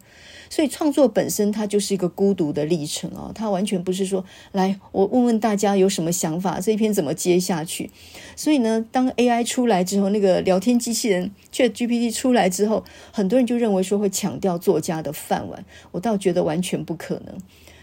[0.49, 7.91] 所以创作本身它就是一个孤独的历程哦，它完全不是说来我问问大家有什么想法，这一篇怎么接下去。
[8.35, 17.39] 所以呢，当 AI 出来之后，那个聊天机器人 ChatGPT 出来之后，很多人就认为说会抢掉作家的饭碗，我倒觉得完全不可能。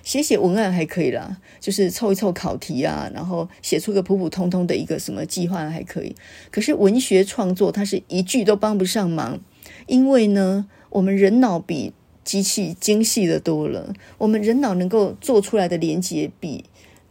[0.07, 6.15] 写写文案还可以啦，就是凑一凑考题啊，然后写出个普普通通的一个什么计划还可以。
[6.49, 9.41] 可是文学创作，它是一句都帮不上忙，
[9.85, 11.91] 因为呢，我们人脑比
[12.23, 16.63] 机器精细的多了，我们人脑能够做出来的连接比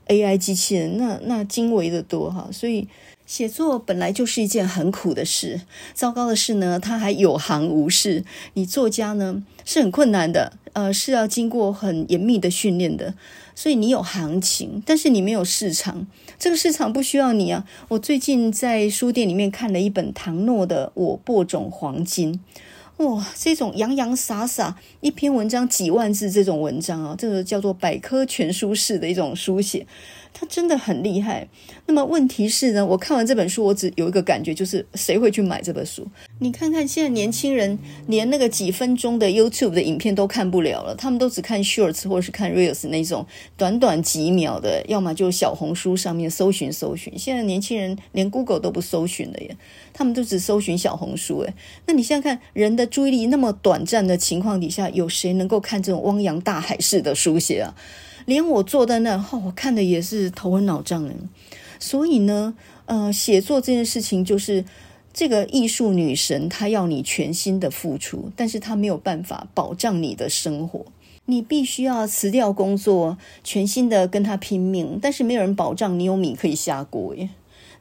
[0.06, 2.88] AI 机器人那那精微的多哈，所以。
[3.26, 5.62] 写作本来就是一件很苦的事，
[5.94, 8.24] 糟糕的是呢，它还有行无市。
[8.54, 13.12] 你作家呢是很困难的，呃，是要经过很严密的训练的。
[13.54, 16.06] 所以你有行情，但是你没有市场，
[16.38, 17.66] 这个市场不需要你啊。
[17.88, 22.34] 我最近在书店里面看了一本唐诺的《我播种黄金》。
[23.04, 29.86] 哇，这种洋洋洒洒一篇文章几万字这种文章啊，这个叫做百科全书式的一种书写，
[30.38, 31.48] 他真的很厉害。
[31.86, 36.06] 那么问题是呢，我看完这本书，我只有一个感觉，就是谁会去买这本书？
[36.40, 37.78] 你看看现在年轻人
[38.08, 43.24] 连那个几分钟的 YouTube 的影片都看不了了，他们都只看 Shorts 或者是看 Reels 那种
[43.56, 47.16] 短短几秒的，要么就小红书上面搜寻搜寻。
[47.16, 49.56] 现在年轻人连 Google 都不搜寻了耶，
[49.92, 51.38] 他们都只搜寻小红书。
[51.40, 51.54] 诶，
[51.86, 52.86] 那你现在看人的。
[52.96, 57.74] 注意力那么短暂的情况底下，有谁能够看这种汪洋大海式的书写啊？
[58.26, 61.14] 连我坐在那，哦，我看的也是头昏脑胀的。
[61.78, 62.54] 所以呢，
[62.84, 64.64] 呃，写作这件事情就是
[65.12, 70.86] 这个艺术女神，她要你全心的付出，但是她没有办法保障你的生活，
[71.26, 77.30] 你必须要辞掉工作，全心的跟她拼命，但是没有人保障你有米可以下锅耶。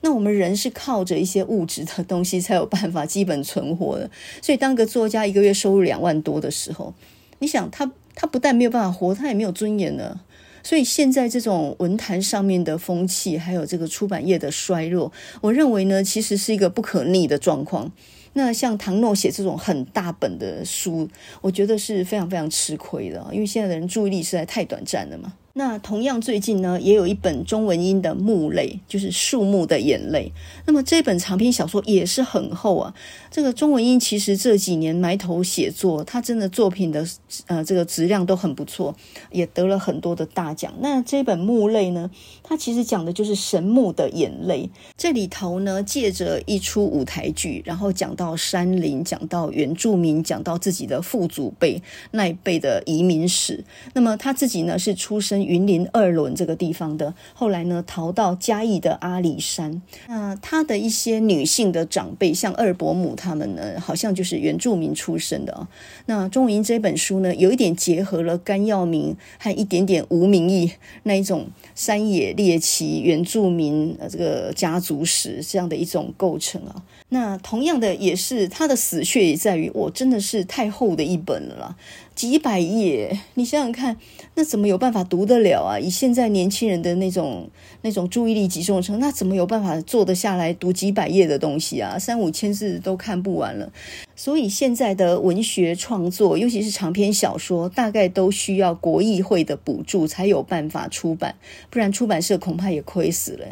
[0.02, 6.94] 那我们人是靠着一些物质的东西才有办法基本存活的，所以当个作家一个月收入两万多的时候，
[7.40, 10.22] 你想他他不但没有办法活，他也没有尊严了。
[10.66, 17.92] 所以现在这种文坛上面的风气，还有这个出版业的衰落，我认为呢，其实是一个不可逆的状况。
[18.34, 21.08] 那像唐诺写这种很大本的书，
[21.42, 25.34] 我觉得是非常非常吃亏的，因为现在的人注意力实在太短暂了嘛。
[25.58, 30.30] 那同样最近呢，也有一本中文音的木泪，就是树木的眼泪。
[30.66, 32.94] 那么这本长篇小说也是很厚啊。
[33.32, 37.08] 这个中文音其实这几年埋头写作，他真的作品的
[37.48, 38.94] 呃这个质量都很不错，
[39.32, 40.74] 也得了很多的大奖。
[40.82, 42.12] 那这本木泪呢，
[42.44, 44.70] 它其实讲的就是神木的眼泪。
[44.98, 51.82] 这里头呢，借着一出舞台剧，然后讲到山林，讲到原住民，讲到自己的父祖辈
[52.12, 53.64] 那一辈的移民史。
[53.94, 59.82] 那么他自己呢，是出生云林二仑这个地方的，后来呢逃到嘉义的阿里山。
[60.08, 65.68] 那他的一些女性的长辈，像二伯母他们呢，好像就是原住民出身的啊。
[66.08, 70.72] 那钟文英这本书呢，有一点结合了甘耀明和一点点吴明义
[71.04, 76.84] 那一种山野猎奇原住民呃这个家族史这样的一种构成啊。
[77.10, 81.76] 那同样的也是他的死穴也在于，我真的是太厚的一本了啦。
[82.16, 83.98] 几百页，你想想看，
[84.36, 85.78] 那怎么有办法读得了啊？
[85.78, 87.50] 以现在年轻人的那种
[87.82, 92.00] 那种注意力集中程度，那怎么有办法坐得下来读几百页的东西啊？
[92.00, 93.70] 三五千字都看不完了。
[94.16, 101.36] 所以现在的文学创作，尤其是长篇小说，大概都需要国议会的补助才有办法出版，
[101.70, 103.46] 不然出版社恐怕也亏死了。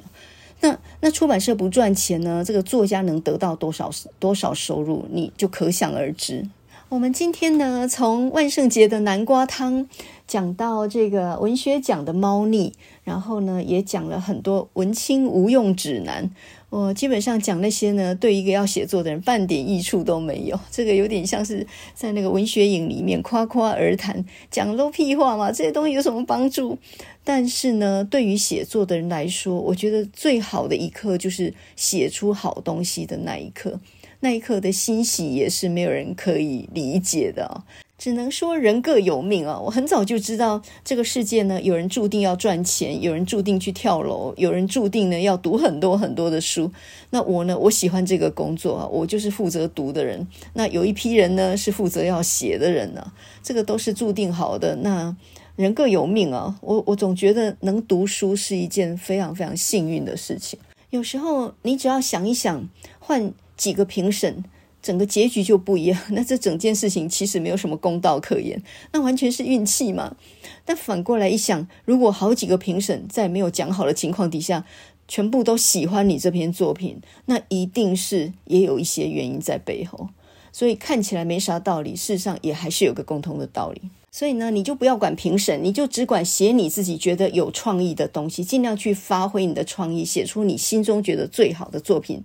[0.61, 2.41] 那那出版社不赚钱呢？
[2.45, 6.47] 这个作家能得到多少多少收入，你就可想而知。
[6.94, 9.89] 我们今天呢，从万圣节的南瓜汤
[10.28, 12.72] 讲到这个文学奖的猫腻，
[13.04, 16.30] 然后呢，也讲了很多文青无用指南。
[16.70, 20.60] 我基本上讲那些呢，对一个要写作的人半点益处都没有。
[20.70, 21.66] 这个有点像是
[21.96, 26.78] 在那个文学影里面夸夸而谈，讲都屁话嘛，这些东西有什么帮助？
[27.24, 33.80] 但是呢，对于写作的人来说，我觉得最好的一刻就是写出好东西的那一刻。
[34.24, 37.68] 那一刻的欣喜也是没有人可以理解的哦，
[37.98, 39.60] 只能说人各有命啊。
[39.60, 46.72] 我很早就知道这个世界呢，有人注定要赚钱，有人注定去跳楼，有人注定呢要读很多很多的书。
[47.10, 50.26] 那我呢，我喜欢这个工作啊，我就是负责读的人。
[50.54, 53.12] 那有一批人呢，是负责要写的人呢，
[53.44, 54.78] 这个都是注定好的。
[54.78, 55.14] 那
[55.58, 60.58] 人各有命啊，我我总觉得能读书是一件非常非常幸运的事情。
[60.92, 62.70] 有时候你只要想一想，
[63.00, 63.34] 换。
[63.64, 64.43] 几个评审，
[64.82, 65.97] 整个结局就不一样。
[66.11, 68.61] 那这整件事情其实没有什么公道可言，
[68.91, 70.18] 那完全是运气嘛。
[70.66, 74.66] 但反过来一想，如果好几个评审在没有讲好的情况底下，
[75.07, 80.09] 全部都喜欢你这篇作品，那一定是也有一些原因在背后。
[80.51, 83.82] 所以看起来没啥道理，事实上也还是有个共同的道理。
[84.11, 92.22] 所以呢，你就不要管评审，你就只管写你自己觉得有创意的东西，尽量去发挥你的创意，写出你心中觉得最好的作品。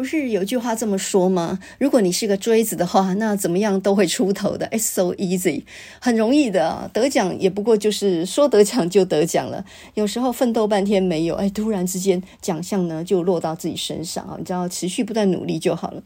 [0.00, 1.58] 不是有句话这么说吗？
[1.76, 4.66] 如果你是个锥子的话，那怎么样都会出头的。
[4.68, 5.64] It's so easy，
[6.00, 9.62] 很容易的，得奖也不过就是说得奖就得奖了。
[9.92, 14.36] 有时候奋斗半天没有，哎，突然之间奖项呢就落到自己身上啊！
[14.38, 16.02] 你知道，持续不断努力就好了。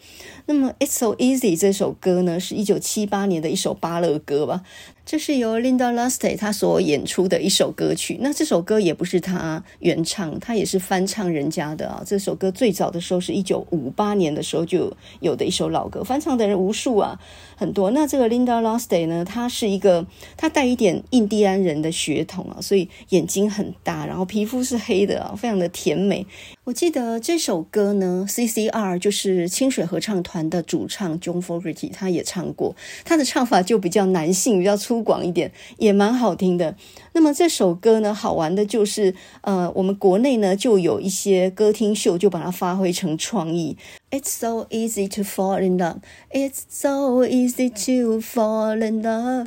[0.46, 4.62] 那么，It's so easy 这首歌呢，是一九七八年的一首巴乐歌吧？
[5.06, 8.18] 这是由 Linda Lustig 她所演出的一首歌曲。
[8.20, 12.02] 那这首歌也不是她原唱，她也是翻唱人家的啊。
[12.06, 14.90] 这首歌最早的时候是一九五八年的时候就
[15.20, 17.18] 有的一首老歌，翻唱的人无数啊，
[17.56, 17.90] 很多。
[17.90, 26.26] 那这个 Linda l o s t a y 呢，她是一个，她带一点印第安人的血统啊，所以眼睛很大，然后皮肤是黑的啊，非常的甜美。
[26.64, 32.74] 我记得这首歌呢，CCR 就是清水合唱团的主唱 John Fogerty，他也唱过，
[33.04, 36.74] 他的唱法就比较男性，比较粗犷一点，也蛮好听的。
[37.14, 43.76] 那么这首歌呢，好玩的就是，呃，我们国内呢就有一些歌厅秀，就把它发挥成创意。
[44.10, 46.00] It's so easy to fall in love.
[46.32, 49.46] It's so easy to fall in love.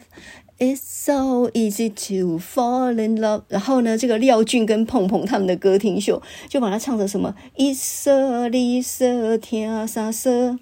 [0.59, 3.43] It's so easy to fall in love。
[3.49, 7.36] 然后呢，这个廖俊跟碰碰他们的歌厅秀就把它唱成什么？
[7.55, 8.49] 一色二
[8.82, 10.57] 色听三色，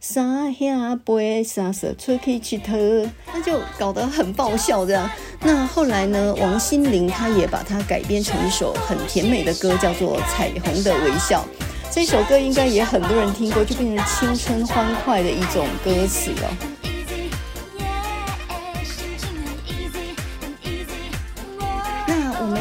[0.00, 5.08] 三兄妹三色出去佚佗，那就搞得很爆笑这样。
[5.40, 11.44] 那后来呢，王心凌她也把它改编成一首很甜美的歌，叫做《彩虹的微笑》。
[11.90, 16.75] 这首歌应该也很多人听过，就变成青春欢快的一种歌词了。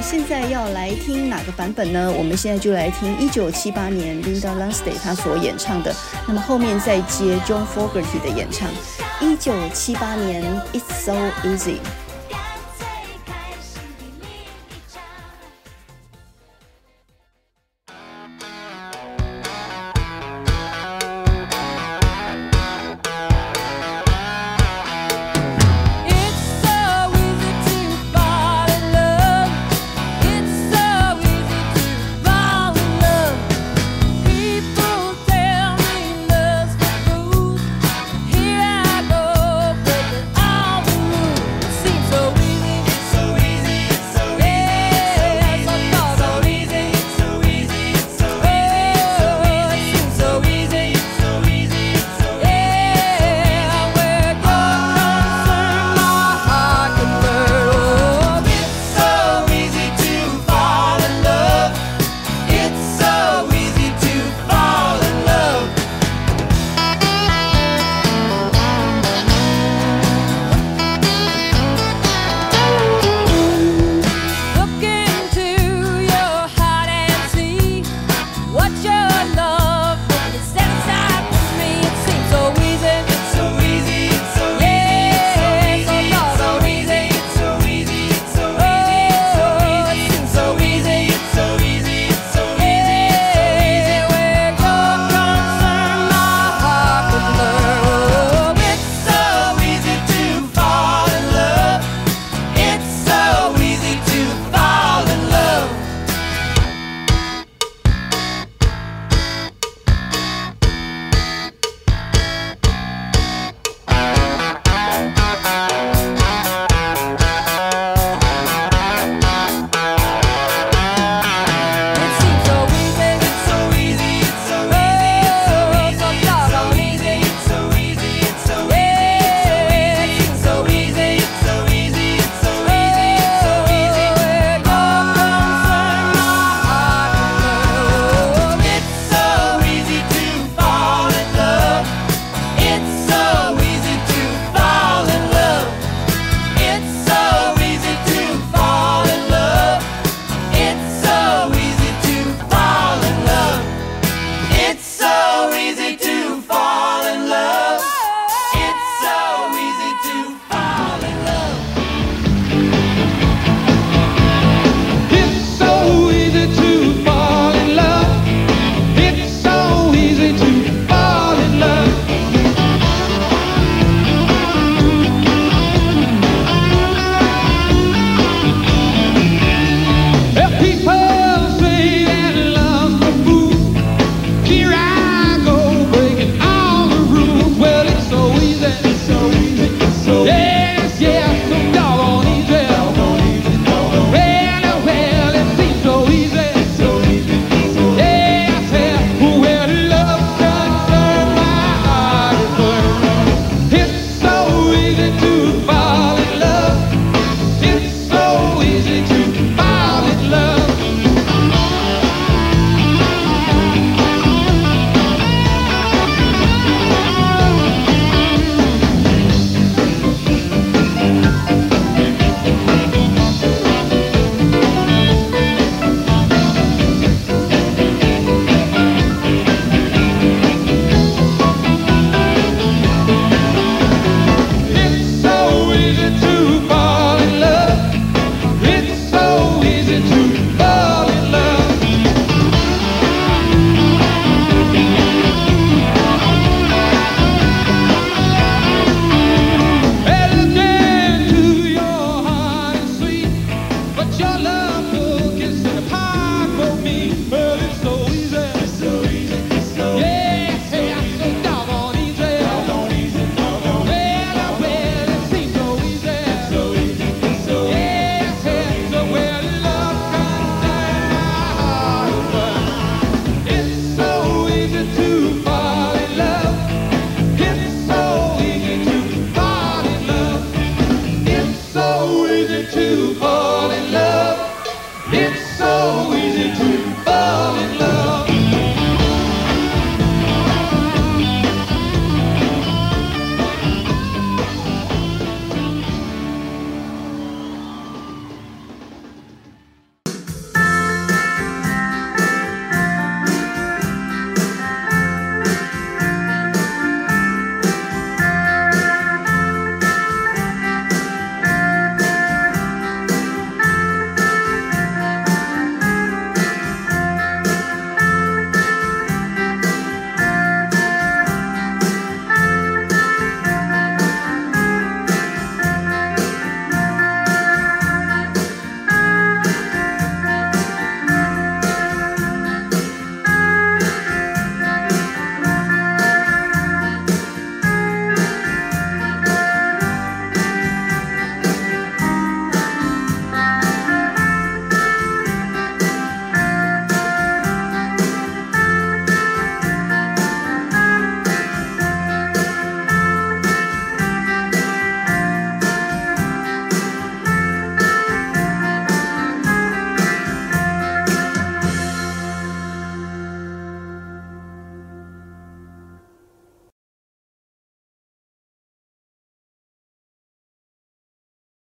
[0.08, 2.14] 现在要来听哪个版本呢？
[2.16, 5.94] 我们现在就来听一九七八年 Linda Lustig 她所演唱的，
[6.28, 8.70] 那么后面再接 John Fogerty 的演唱。
[9.20, 10.44] 一九七八年
[10.74, 11.78] ，It's So Easy。